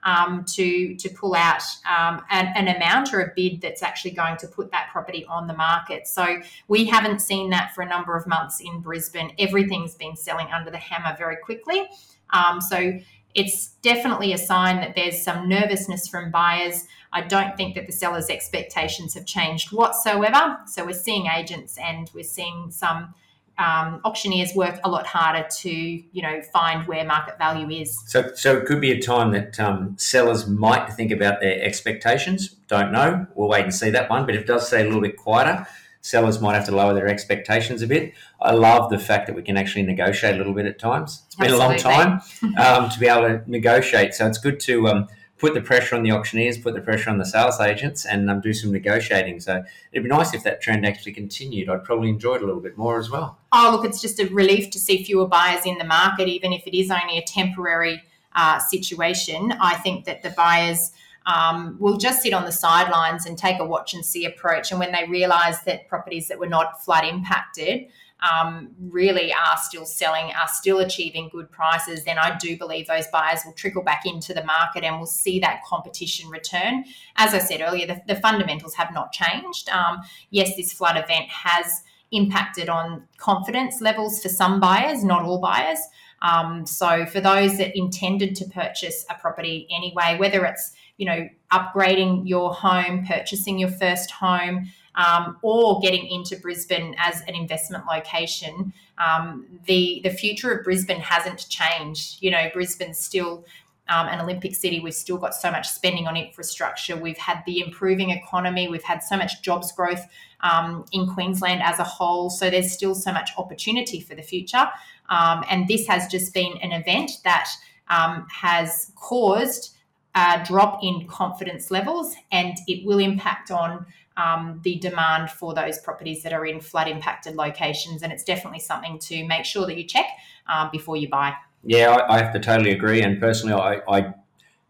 um, 0.07 0.45
to 0.45 0.95
to 0.95 1.09
pull 1.11 1.35
out 1.35 1.63
um, 1.85 2.23
an, 2.31 2.53
an, 2.55 2.69
amount 2.69 3.13
or 3.13 3.21
a 3.21 3.33
bid 3.35 3.61
that's 3.61 3.83
actually 3.83 4.13
going 4.13 4.37
to 4.37 4.47
put 4.47 4.71
that 4.71 4.89
property 4.93 5.27
on 5.27 5.49
the 5.49 5.55
market. 5.55 6.07
So 6.07 6.41
we 6.69 6.85
haven't 6.85 7.21
seen 7.21 7.51
that 7.51 7.75
for 7.75 7.83
a 7.83 7.89
number 7.89 8.17
of 8.17 8.25
months 8.27 8.61
in 8.61 8.81
Brisbane. 8.81 9.33
Everything's 9.39 9.97
been 9.97 10.17
selling 10.17 10.47
under 10.55 10.71
the 10.71 10.79
hammer 10.79 11.17
very 11.19 11.37
quickly. 11.37 11.89
Um, 12.31 12.61
so 12.61 13.01
it's 13.35 13.73
definitely 13.83 14.33
a 14.33 14.39
sign 14.39 14.77
that 14.77 14.95
there's 14.95 15.21
some 15.21 15.49
nervousness 15.49 16.07
from 16.07 16.31
buyers. 16.31 16.87
I 17.13 17.23
don't 17.23 17.57
think 17.57 17.75
that 17.75 17.87
the 17.87 17.93
sellers' 17.93 18.31
expectations 18.31 19.13
have 19.15 19.27
changed 19.27 19.73
whatsoever. 19.73 20.59
So 20.69 20.87
we're 20.87 20.93
seeing 20.93 21.27
agents 21.27 21.79
and 21.79 22.09
we're 22.15 22.23
seeing 22.23 22.71
some 22.71 23.13
um, 23.59 24.01
auctioneers 24.05 24.55
work 24.55 24.79
a 24.85 24.91
lot 24.91 25.07
harder 25.07 25.47
to 25.49 25.71
you 25.71 26.23
know 26.23 26.43
find 26.53 26.87
where 26.87 27.05
market 27.05 27.39
value 27.39 27.69
is. 27.71 27.99
So, 28.07 28.31
so 28.35 28.57
it 28.57 28.67
could 28.67 28.81
be 28.81 28.93
a 28.93 29.01
time 29.01 29.33
that 29.33 29.59
um, 29.59 29.97
sellers 29.99 30.47
might 30.47 30.93
think 30.93 31.11
about 31.11 31.41
their 31.41 31.63
expectations. 31.63 32.49
Don't 32.69 32.93
know. 32.93 33.27
We'll 33.35 33.49
wait 33.49 33.65
and 33.65 33.75
see 33.75 33.91
that 33.91 34.11
one. 34.11 34.27
But 34.27 34.35
if 34.35 34.43
it 34.43 34.47
does 34.47 34.67
stay 34.67 34.83
a 34.83 34.85
little 34.85 35.01
bit 35.01 35.17
quieter, 35.17 35.67
sellers 36.03 36.41
might 36.41 36.55
have 36.55 36.67
to 36.67 36.75
lower 36.75 36.95
their 36.95 37.09
expectations 37.09 37.83
a 37.83 37.87
bit. 37.87 38.13
I 38.41 38.53
love 38.53 38.91
the 38.91 38.99
fact 38.99 39.27
that 39.27 39.35
we 39.35 39.43
can 39.43 39.57
actually 39.57 39.83
negotiate 39.83 40.35
a 40.35 40.39
little 40.39 40.55
bit 40.55 40.67
at 40.67 40.79
times. 40.79 41.23
It's 41.27 41.37
been 41.37 41.53
Absolutely. 41.53 41.83
a 41.83 41.97
long 41.97 42.21
time 42.59 42.85
um, 42.85 42.91
to 42.91 43.01
be 43.01 43.07
able 43.07 43.23
to 43.23 43.43
negotiate, 43.51 44.15
so 44.15 44.27
it's 44.27 44.39
good 44.39 44.61
to 44.61 44.89
um, 44.89 45.09
put 45.39 45.55
the 45.55 45.61
pressure 45.61 45.97
on 45.97 46.03
the 46.03 46.11
auctioneers, 46.11 46.59
put 46.59 46.75
the 46.75 46.81
pressure 46.81 47.11
on 47.11 47.19
the 47.19 47.25
sales 47.25 47.61
agents, 47.61 48.07
and 48.07 48.31
um, 48.31 48.41
do 48.41 48.53
some 48.53 48.73
negotiating. 48.73 49.41
So 49.41 49.63
it'd 49.93 50.03
be 50.03 50.09
nice 50.09 50.33
if 50.35 50.43
that 50.45 50.61
trend 50.61 50.87
actually 50.87 51.13
continued. 51.13 51.69
I'd 51.69 51.85
probably 51.85 52.09
enjoy 52.09 52.37
it 52.37 52.43
a 52.43 52.47
little 52.47 52.61
bit 52.61 52.79
more 52.79 52.99
as 52.99 53.11
well. 53.11 53.39
Oh, 53.53 53.71
look, 53.73 53.85
it's 53.85 54.01
just 54.01 54.19
a 54.19 54.27
relief 54.27 54.71
to 54.71 54.79
see 54.79 55.03
fewer 55.05 55.27
buyers 55.27 55.67
in 55.67 55.79
the 55.79 55.85
market, 55.85 56.29
even 56.29 56.53
if 56.53 56.67
it 56.67 56.77
is 56.77 56.91
only 56.91 57.19
a 57.19 57.23
temporary 57.23 58.03
uh, 58.35 58.59
situation. 58.59 59.53
I 59.61 59.75
think 59.75 60.05
that 60.07 60.23
the 60.23 60.31
buyers. 60.31 60.93
Um, 61.29 61.77
will 61.81 61.97
just 61.97 62.23
sit 62.23 62.33
on 62.33 62.45
the 62.45 62.53
sidelines 62.53 63.27
and 63.27 63.37
take 63.37 63.59
a 63.59 63.65
watch 63.65 63.95
and 63.95 64.07
see 64.07 64.25
approach. 64.25 64.71
And 64.71 64.79
when 64.79 64.93
they 64.93 65.09
realise 65.11 65.59
that 65.63 65.89
properties 65.89 66.29
that 66.29 66.39
were 66.39 66.47
not 66.47 66.85
flood 66.85 67.05
impacted 67.05 67.89
um, 68.21 68.71
really 68.81 69.33
are 69.33 69.57
still 69.59 69.85
selling, 69.85 70.27
are 70.27 70.49
still 70.49 70.79
achieving 70.79 71.29
good 71.31 71.51
prices, 71.51 72.05
then 72.05 72.19
I 72.19 72.37
do 72.39 72.57
believe 72.57 72.87
those 72.87 73.07
buyers 73.09 73.41
will 73.45 73.53
trickle 73.53 73.83
back 73.83 74.07
into 74.07 74.33
the 74.33 74.45
market 74.45 74.85
and 74.85 74.97
we'll 74.97 75.07
see 75.07 75.39
that 75.41 75.63
competition 75.65 76.31
return. 76.31 76.85
As 77.17 77.35
I 77.35 77.39
said 77.39 77.61
earlier, 77.61 77.87
the, 77.87 78.01
the 78.07 78.21
fundamentals 78.21 78.75
have 78.75 78.93
not 78.95 79.13
changed. 79.13 79.69
Um, 79.69 80.01
yes, 80.31 80.57
this 80.57 80.73
flood 80.73 80.97
event 80.97 81.29
has 81.29 81.83
impacted 82.13 82.69
on 82.69 83.05
confidence 83.19 83.81
levels 83.81 84.23
for 84.23 84.29
some 84.29 84.61
buyers, 84.61 85.05
not 85.05 85.23
all 85.23 85.41
buyers. 85.41 85.79
Um, 86.23 86.65
so 86.65 87.05
for 87.07 87.21
those 87.21 87.59
that 87.59 87.77
intended 87.77 88.35
to 88.37 88.47
purchase 88.47 89.05
a 89.11 89.15
property 89.15 89.67
anyway, 89.71 90.17
whether 90.19 90.45
it's 90.45 90.73
you 90.97 91.05
know 91.05 91.29
upgrading 91.53 92.27
your 92.27 92.55
home, 92.55 93.05
purchasing 93.07 93.59
your 93.59 93.69
first 93.69 94.11
home, 94.11 94.71
um, 94.97 95.37
or 95.43 95.81
getting 95.81 96.07
into 96.07 96.37
Brisbane 96.37 96.95
as 96.99 97.21
an 97.29 97.35
investment 97.35 97.85
location, 97.87 98.73
um, 98.99 99.47
the 99.67 100.01
the 100.03 100.11
future 100.11 100.53
of 100.53 100.65
Brisbane 100.65 101.01
hasn't 101.01 101.49
changed. 101.49 102.23
You 102.23 102.31
know, 102.31 102.49
Brisbane's 102.53 102.99
still 102.99 103.45
um, 103.89 104.09
an 104.09 104.21
Olympic 104.21 104.55
city. 104.55 104.81
We've 104.81 104.95
still 104.95 105.19
got 105.19 105.35
so 105.35 105.51
much 105.51 105.69
spending 105.69 106.07
on 106.07 106.17
infrastructure. 106.17 106.97
We've 106.97 107.19
had 107.19 107.43
the 107.47 107.61
improving 107.61 108.11
economy. 108.11 108.69
We've 108.69 108.83
had 108.83 109.03
so 109.03 109.17
much 109.17 109.43
jobs 109.43 109.73
growth 109.73 110.05
um, 110.41 110.85
in 110.93 111.07
Queensland 111.07 111.63
as 111.63 111.79
a 111.79 111.85
whole. 111.85 112.31
So 112.31 112.51
there's 112.51 112.73
still 112.73 112.95
so 112.95 113.13
much 113.13 113.31
opportunity 113.39 114.01
for 114.01 114.15
the 114.15 114.23
future. 114.23 114.69
Um, 115.09 115.45
and 115.49 115.69
this 115.69 115.87
has 115.87 116.09
just 116.09 116.35
been 116.35 116.57
an 116.63 116.73
event 116.73 117.13
that 117.25 117.49
um, 117.89 118.27
has 118.31 118.91
caused 118.97 119.77
a 120.15 120.43
drop 120.45 120.83
in 120.83 121.07
confidence 121.07 121.71
levels, 121.71 122.17
and 122.33 122.57
it 122.67 122.85
will 122.87 122.99
impact 122.99 123.51
on 123.51 123.87
um, 124.17 124.61
the 124.63 124.77
demand 124.79 125.31
for 125.31 125.55
those 125.55 125.79
properties 125.79 126.23
that 126.23 126.33
are 126.33 126.47
in 126.47 126.61
flood 126.61 126.89
impacted 126.89 127.35
locations. 127.35 128.03
And 128.03 128.13
it's 128.13 128.25
definitely 128.25 128.61
something 128.61 128.99
to 129.01 129.27
make 129.27 129.45
sure 129.45 129.67
that 129.67 129.77
you 129.77 129.85
check 129.85 130.07
um, 130.49 130.71
before 130.73 130.97
you 130.97 131.09
buy. 131.09 131.35
Yeah, 131.65 131.91
I, 131.91 132.15
I, 132.15 132.19
have 132.23 132.33
to 132.33 132.41
totally 132.41 132.71
agree. 132.71 133.03
And 133.03 133.21
personally, 133.21 133.55
I, 133.55 133.81
I 133.89 134.15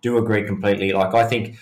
do 0.02 0.18
agree 0.18 0.44
completely. 0.44 0.92
Like, 0.92 1.14
I 1.14 1.26
think 1.26 1.56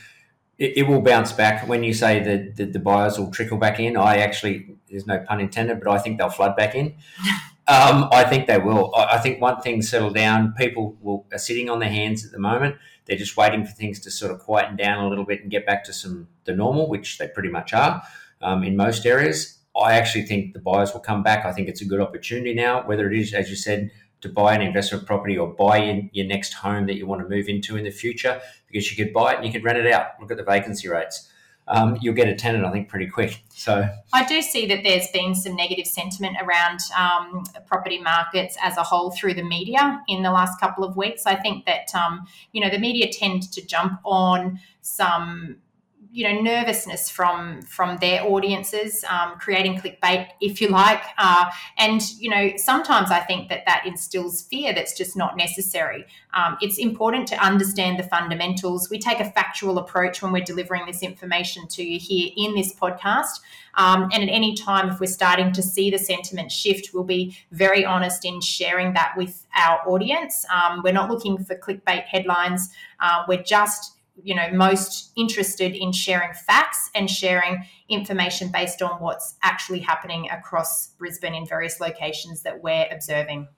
it, 0.59 0.79
it 0.79 0.83
will 0.85 1.01
bounce 1.01 1.33
back 1.33 1.69
when 1.69 1.83
you 1.83 1.93
say 1.93 2.23
that 2.23 2.57
the, 2.57 2.65
the, 2.67 2.79
buyers 2.79 3.19
will 3.19 3.31
trickle 3.31 3.59
back 3.59 3.81
in. 3.81 3.97
I 3.97 4.19
actually, 4.19 4.77
there's 4.89 5.07
no 5.07 5.19
pun 5.19 5.41
intended, 5.41 5.81
but 5.83 5.91
I 5.91 5.99
think 5.99 6.19
they'll 6.19 6.31
flood 6.31 6.57
back 6.57 6.75
in. 6.75 6.95
Um, 7.67 8.09
I 8.13 8.25
think 8.25 8.47
they 8.47 8.59
will. 8.59 8.95
I, 8.95 9.15
I 9.15 9.19
think 9.19 9.41
one 9.41 9.61
thing 9.61 9.81
settle 9.81 10.11
down. 10.11 10.53
People 10.59 10.97
will, 11.01 11.27
are 11.33 11.39
sitting 11.39 11.71
on 11.71 11.79
their 11.79 11.91
hands 11.91 12.25
at 12.25 12.33
the 12.33 12.39
moment. 12.39 12.77
They're 13.07 13.17
just 13.17 13.37
waiting 13.37 13.65
for 13.65 13.73
things 13.73 14.01
to 14.01 14.11
sort 14.11 14.33
of 14.33 14.39
quieten 14.41 14.77
down 14.77 15.05
a 15.05 15.09
little 15.09 15.25
bit 15.25 15.43
and 15.43 15.51
get 15.51 15.67
back 15.67 15.85
to 15.85 15.93
some 15.93 16.29
the 16.45 16.55
normal, 16.55 16.89
which 16.89 17.19
they 17.19 17.29
pretty 17.29 17.49
much 17.49 17.73
are 17.73 18.03
um, 18.43 18.65
in 18.65 18.77
most 18.77 19.07
areas. 19.07 19.59
I 19.77 19.95
actually 19.95 20.27
think 20.27 20.53
the 20.53 20.61
buyers 20.61 20.93
will 20.93 21.01
come 21.01 21.23
back. 21.23 21.45
I 21.45 21.53
think 21.53 21.69
it's 21.69 21.81
a 21.81 21.87
good 21.87 22.01
opportunity 22.01 22.55
now, 22.55 22.87
whether 22.87 23.11
it 23.11 23.19
is, 23.19 23.35
as 23.35 23.51
you 23.51 23.57
said, 23.57 23.91
to 24.21 24.29
buy 24.29 24.55
an 24.55 24.63
investment 24.63 25.07
property 25.07 25.37
or 25.37 25.49
buy 25.49 25.79
in 25.79 26.11
your 26.13 26.27
next 26.27 26.53
home 26.55 26.87
that 26.87 26.95
you 26.95 27.07
want 27.07 27.23
to 27.23 27.29
move 27.29 27.49
into 27.49 27.77
in 27.77 27.85
the 27.85 27.91
future, 27.91 28.41
because 28.67 28.91
you 28.91 29.03
could 29.03 29.13
buy 29.13 29.33
it 29.33 29.37
and 29.37 29.47
you 29.47 29.53
could 29.53 29.65
rent 29.65 29.79
it 29.79 29.91
out. 29.91 30.09
Look 30.21 30.31
at 30.31 30.37
the 30.37 30.45
vacancy 30.45 30.89
rates 30.89 31.31
um, 31.67 31.97
you'll 32.01 32.15
get 32.15 32.29
a 32.29 32.35
tenant, 32.35 32.65
I 32.65 32.71
think, 32.71 32.89
pretty 32.89 33.07
quick. 33.07 33.43
So 33.49 33.89
I 34.13 34.25
do 34.27 34.43
see 34.43 34.67
that 34.67 34.83
there's 34.85 35.09
been 35.09 35.35
some 35.35 35.57
negative 35.57 35.87
sentiment 35.87 36.37
around 36.43 36.81
um, 36.99 37.45
property 37.67 37.99
markets 37.99 38.57
as 38.63 38.77
a 38.77 38.83
whole 38.83 39.11
through 39.11 39.35
the 39.35 39.43
media 39.43 40.03
in 40.09 40.23
the 40.23 40.31
last 40.31 40.61
couple 40.61 40.85
of 40.85 40.97
weeks. 40.97 41.27
I 41.27 41.37
think 41.37 41.65
that 41.65 41.95
um, 41.95 42.27
you 42.53 42.61
know 42.61 42.71
the 42.71 42.79
media 42.79 43.11
tend 43.11 43.51
to 43.53 43.65
jump 43.65 44.01
on 44.05 44.61
some 44.83 45.57
you 46.15 46.23
know 46.23 46.41
nervousness 46.41 47.11
from 47.11 47.61
from 47.63 47.97
their 47.97 48.23
audiences 48.23 49.05
um, 49.11 49.33
creating 49.41 49.77
clickbait 49.77 50.29
if 50.41 50.61
you 50.61 50.69
like. 50.69 51.03
Uh, 51.19 51.47
and 51.77 52.01
you 52.21 52.31
know 52.31 52.53
sometimes 52.57 53.11
i 53.11 53.19
think 53.19 53.49
that 53.49 53.65
that 53.67 53.85
instills 53.85 54.43
fear 54.43 54.73
that's 54.73 54.97
just 54.97 55.17
not 55.17 55.37
necessary. 55.37 56.07
Um, 56.33 56.57
it's 56.61 56.79
important 56.79 57.27
to 57.29 57.37
understand 57.45 57.99
the 57.99 58.05
fundamentals. 58.05 58.91
We 58.91 58.99
take 58.99 59.19
a 59.19 59.31
factual 59.31 59.79
approach 59.79 60.23
when 60.23 60.33
we're 60.33 60.45
delivering 60.45 60.87
this 60.87 61.03
information 61.03 61.67
to 61.69 61.83
you 61.83 61.99
here 61.99 62.31
in 62.37 62.55
this 62.55 62.73
podcast. 62.75 63.41
Um, 63.77 64.09
and 64.13 64.23
at 64.23 64.29
any 64.29 64.55
time 64.55 64.91
if 64.91 65.01
we're 65.01 65.07
starting 65.07 65.51
to 65.53 65.63
see 65.63 65.91
the 65.91 65.99
sentiment 65.99 66.53
shift 66.53 66.91
we'll 66.95 67.03
be 67.03 67.37
very 67.51 67.85
honest 67.85 68.25
in 68.25 68.41
sharing 68.41 68.93
that 68.95 69.15
with 69.17 69.45
our 69.57 69.81
audience. 69.89 70.47
Um, 70.55 70.81
we're 70.85 70.93
not 70.93 71.11
looking 71.11 71.43
for 71.45 71.57
clickbait 71.57 72.05
headlines. 72.05 72.73
Uh, 73.01 73.25
we're 73.27 73.43
just 73.43 73.94
you 74.23 74.35
know 74.35 74.51
most 74.53 75.13
interested 75.17 75.75
in 75.75 75.93
sharing 75.93 76.33
facts 76.33 76.91
and 76.95 77.11
sharing 77.11 77.65
information 77.89 78.51
based 78.53 78.83
on 78.83 79.01
what's 79.01 79.37
actually 79.43 79.81
happening 79.81 80.29
across 80.31 80.89
Brisbane 80.99 81.35
in 81.35 81.47
various 81.47 81.81
locations 81.81 82.43
that 82.43 82.63
we're 82.63 82.87
observing. 82.91 83.49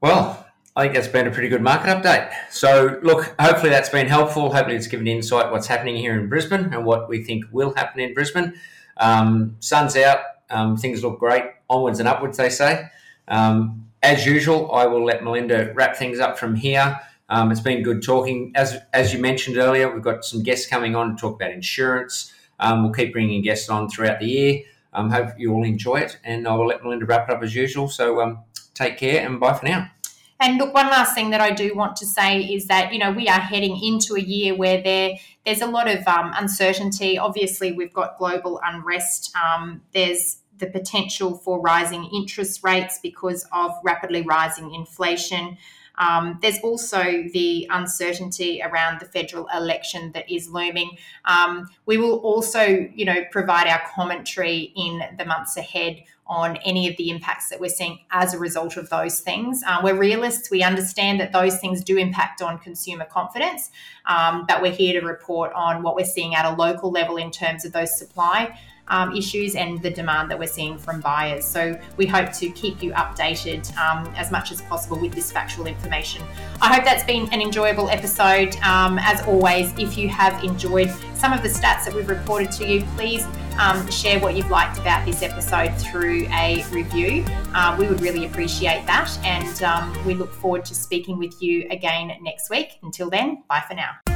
Well, 0.00 0.46
I 0.74 0.82
think 0.82 0.94
that's 0.94 1.08
been 1.08 1.26
a 1.26 1.30
pretty 1.30 1.48
good 1.48 1.62
market 1.62 1.88
update. 1.88 2.30
So, 2.50 2.98
look, 3.02 3.34
hopefully 3.40 3.70
that's 3.70 3.88
been 3.88 4.08
helpful. 4.08 4.52
Hopefully, 4.52 4.76
it's 4.76 4.86
given 4.86 5.06
insight 5.06 5.50
what's 5.50 5.66
happening 5.66 5.96
here 5.96 6.18
in 6.18 6.28
Brisbane 6.28 6.72
and 6.72 6.84
what 6.84 7.08
we 7.08 7.24
think 7.24 7.44
will 7.50 7.74
happen 7.74 8.00
in 8.00 8.12
Brisbane. 8.12 8.54
Um, 8.98 9.56
sun's 9.60 9.96
out, 9.96 10.20
um, 10.50 10.76
things 10.76 11.02
look 11.02 11.18
great, 11.18 11.44
onwards 11.70 11.98
and 11.98 12.08
upwards, 12.08 12.36
they 12.36 12.50
say. 12.50 12.88
Um, 13.28 13.86
as 14.02 14.26
usual, 14.26 14.70
I 14.72 14.86
will 14.86 15.04
let 15.04 15.24
Melinda 15.24 15.72
wrap 15.74 15.96
things 15.96 16.20
up 16.20 16.38
from 16.38 16.54
here. 16.54 17.00
Um, 17.28 17.50
it's 17.50 17.60
been 17.60 17.82
good 17.82 18.02
talking. 18.02 18.52
As 18.54 18.78
as 18.92 19.12
you 19.12 19.20
mentioned 19.20 19.56
earlier, 19.56 19.92
we've 19.92 20.02
got 20.02 20.24
some 20.24 20.42
guests 20.42 20.66
coming 20.66 20.94
on 20.94 21.16
to 21.16 21.20
talk 21.20 21.36
about 21.36 21.50
insurance. 21.50 22.32
Um, 22.60 22.84
we'll 22.84 22.92
keep 22.92 23.12
bringing 23.12 23.42
guests 23.42 23.68
on 23.68 23.88
throughout 23.88 24.20
the 24.20 24.26
year. 24.26 24.62
Um, 24.92 25.10
hope 25.10 25.30
you 25.36 25.52
all 25.52 25.64
enjoy 25.64 25.96
it, 25.96 26.18
and 26.24 26.46
I 26.46 26.54
will 26.54 26.66
let 26.66 26.82
Melinda 26.82 27.04
wrap 27.04 27.28
it 27.28 27.34
up 27.34 27.42
as 27.42 27.54
usual. 27.54 27.88
So 27.88 28.20
um, 28.20 28.38
take 28.74 28.96
care 28.96 29.26
and 29.26 29.40
bye 29.40 29.54
for 29.54 29.66
now. 29.66 29.90
And 30.38 30.58
look, 30.58 30.74
one 30.74 30.86
last 30.86 31.14
thing 31.14 31.30
that 31.30 31.40
I 31.40 31.50
do 31.50 31.74
want 31.74 31.96
to 31.96 32.06
say 32.06 32.42
is 32.42 32.66
that 32.66 32.92
you 32.92 32.98
know 32.98 33.10
we 33.10 33.28
are 33.28 33.40
heading 33.40 33.82
into 33.82 34.14
a 34.14 34.20
year 34.20 34.54
where 34.54 34.82
there 34.82 35.16
there's 35.44 35.62
a 35.62 35.66
lot 35.66 35.88
of 35.88 36.06
um, 36.06 36.32
uncertainty. 36.34 37.18
Obviously, 37.18 37.72
we've 37.72 37.92
got 37.92 38.18
global 38.18 38.60
unrest. 38.64 39.34
Um, 39.36 39.82
there's 39.92 40.38
the 40.58 40.66
potential 40.66 41.36
for 41.36 41.60
rising 41.60 42.08
interest 42.14 42.62
rates 42.62 42.98
because 43.02 43.46
of 43.52 43.72
rapidly 43.82 44.22
rising 44.22 44.74
inflation. 44.74 45.58
Um, 45.98 46.38
there's 46.42 46.58
also 46.62 47.02
the 47.32 47.66
uncertainty 47.70 48.62
around 48.62 49.00
the 49.00 49.06
federal 49.06 49.46
election 49.54 50.12
that 50.12 50.30
is 50.30 50.48
looming. 50.48 50.96
Um, 51.24 51.68
we 51.86 51.96
will 51.96 52.18
also, 52.18 52.62
you 52.94 53.04
know, 53.04 53.24
provide 53.30 53.66
our 53.68 53.82
commentary 53.94 54.72
in 54.76 55.02
the 55.18 55.24
months 55.24 55.56
ahead 55.56 56.02
on 56.28 56.56
any 56.58 56.88
of 56.88 56.96
the 56.96 57.10
impacts 57.10 57.48
that 57.50 57.60
we're 57.60 57.68
seeing 57.68 58.00
as 58.10 58.34
a 58.34 58.38
result 58.38 58.76
of 58.76 58.90
those 58.90 59.20
things. 59.20 59.62
Uh, 59.66 59.80
we're 59.82 59.96
realists. 59.96 60.50
We 60.50 60.62
understand 60.62 61.20
that 61.20 61.32
those 61.32 61.58
things 61.58 61.84
do 61.84 61.96
impact 61.96 62.42
on 62.42 62.58
consumer 62.58 63.04
confidence, 63.04 63.70
um, 64.06 64.44
but 64.46 64.60
we're 64.60 64.72
here 64.72 65.00
to 65.00 65.06
report 65.06 65.52
on 65.54 65.82
what 65.82 65.94
we're 65.94 66.04
seeing 66.04 66.34
at 66.34 66.44
a 66.44 66.54
local 66.54 66.90
level 66.90 67.16
in 67.16 67.30
terms 67.30 67.64
of 67.64 67.72
those 67.72 67.96
supply 67.96 68.58
um, 68.88 69.14
issues 69.14 69.54
and 69.54 69.82
the 69.82 69.90
demand 69.90 70.30
that 70.30 70.38
we're 70.38 70.46
seeing 70.46 70.78
from 70.78 71.00
buyers. 71.00 71.44
So 71.44 71.78
we 71.96 72.06
hope 72.06 72.32
to 72.34 72.50
keep 72.50 72.82
you 72.82 72.92
updated 72.92 73.76
um, 73.76 74.12
as 74.16 74.30
much 74.30 74.52
as 74.52 74.62
possible 74.62 74.98
with 74.98 75.12
this 75.12 75.32
factual 75.32 75.66
information. 75.66 76.22
I 76.60 76.74
hope 76.74 76.84
that's 76.84 77.04
been 77.04 77.28
an 77.32 77.40
enjoyable 77.40 77.88
episode. 77.88 78.56
Um, 78.56 78.98
as 79.00 79.22
always, 79.22 79.72
if 79.78 79.98
you 79.98 80.08
have 80.08 80.42
enjoyed 80.44 80.90
some 81.16 81.32
of 81.32 81.42
the 81.42 81.48
stats 81.48 81.84
that 81.84 81.94
we've 81.94 82.08
reported 82.08 82.52
to 82.52 82.66
you, 82.66 82.82
please 82.96 83.26
um, 83.58 83.90
share 83.90 84.20
what 84.20 84.36
you've 84.36 84.50
liked 84.50 84.78
about 84.78 85.06
this 85.06 85.22
episode 85.22 85.74
through 85.78 86.26
a 86.28 86.64
review. 86.70 87.24
Uh, 87.54 87.76
we 87.78 87.86
would 87.86 88.00
really 88.00 88.26
appreciate 88.26 88.86
that. 88.86 89.10
And 89.24 89.62
um, 89.62 89.96
we 90.04 90.14
look 90.14 90.32
forward 90.32 90.64
to 90.66 90.74
speaking 90.74 91.18
with 91.18 91.42
you 91.42 91.66
again 91.70 92.12
next 92.20 92.50
week. 92.50 92.78
Until 92.82 93.10
then, 93.10 93.42
bye 93.48 93.64
for 93.66 93.74
now. 93.74 94.15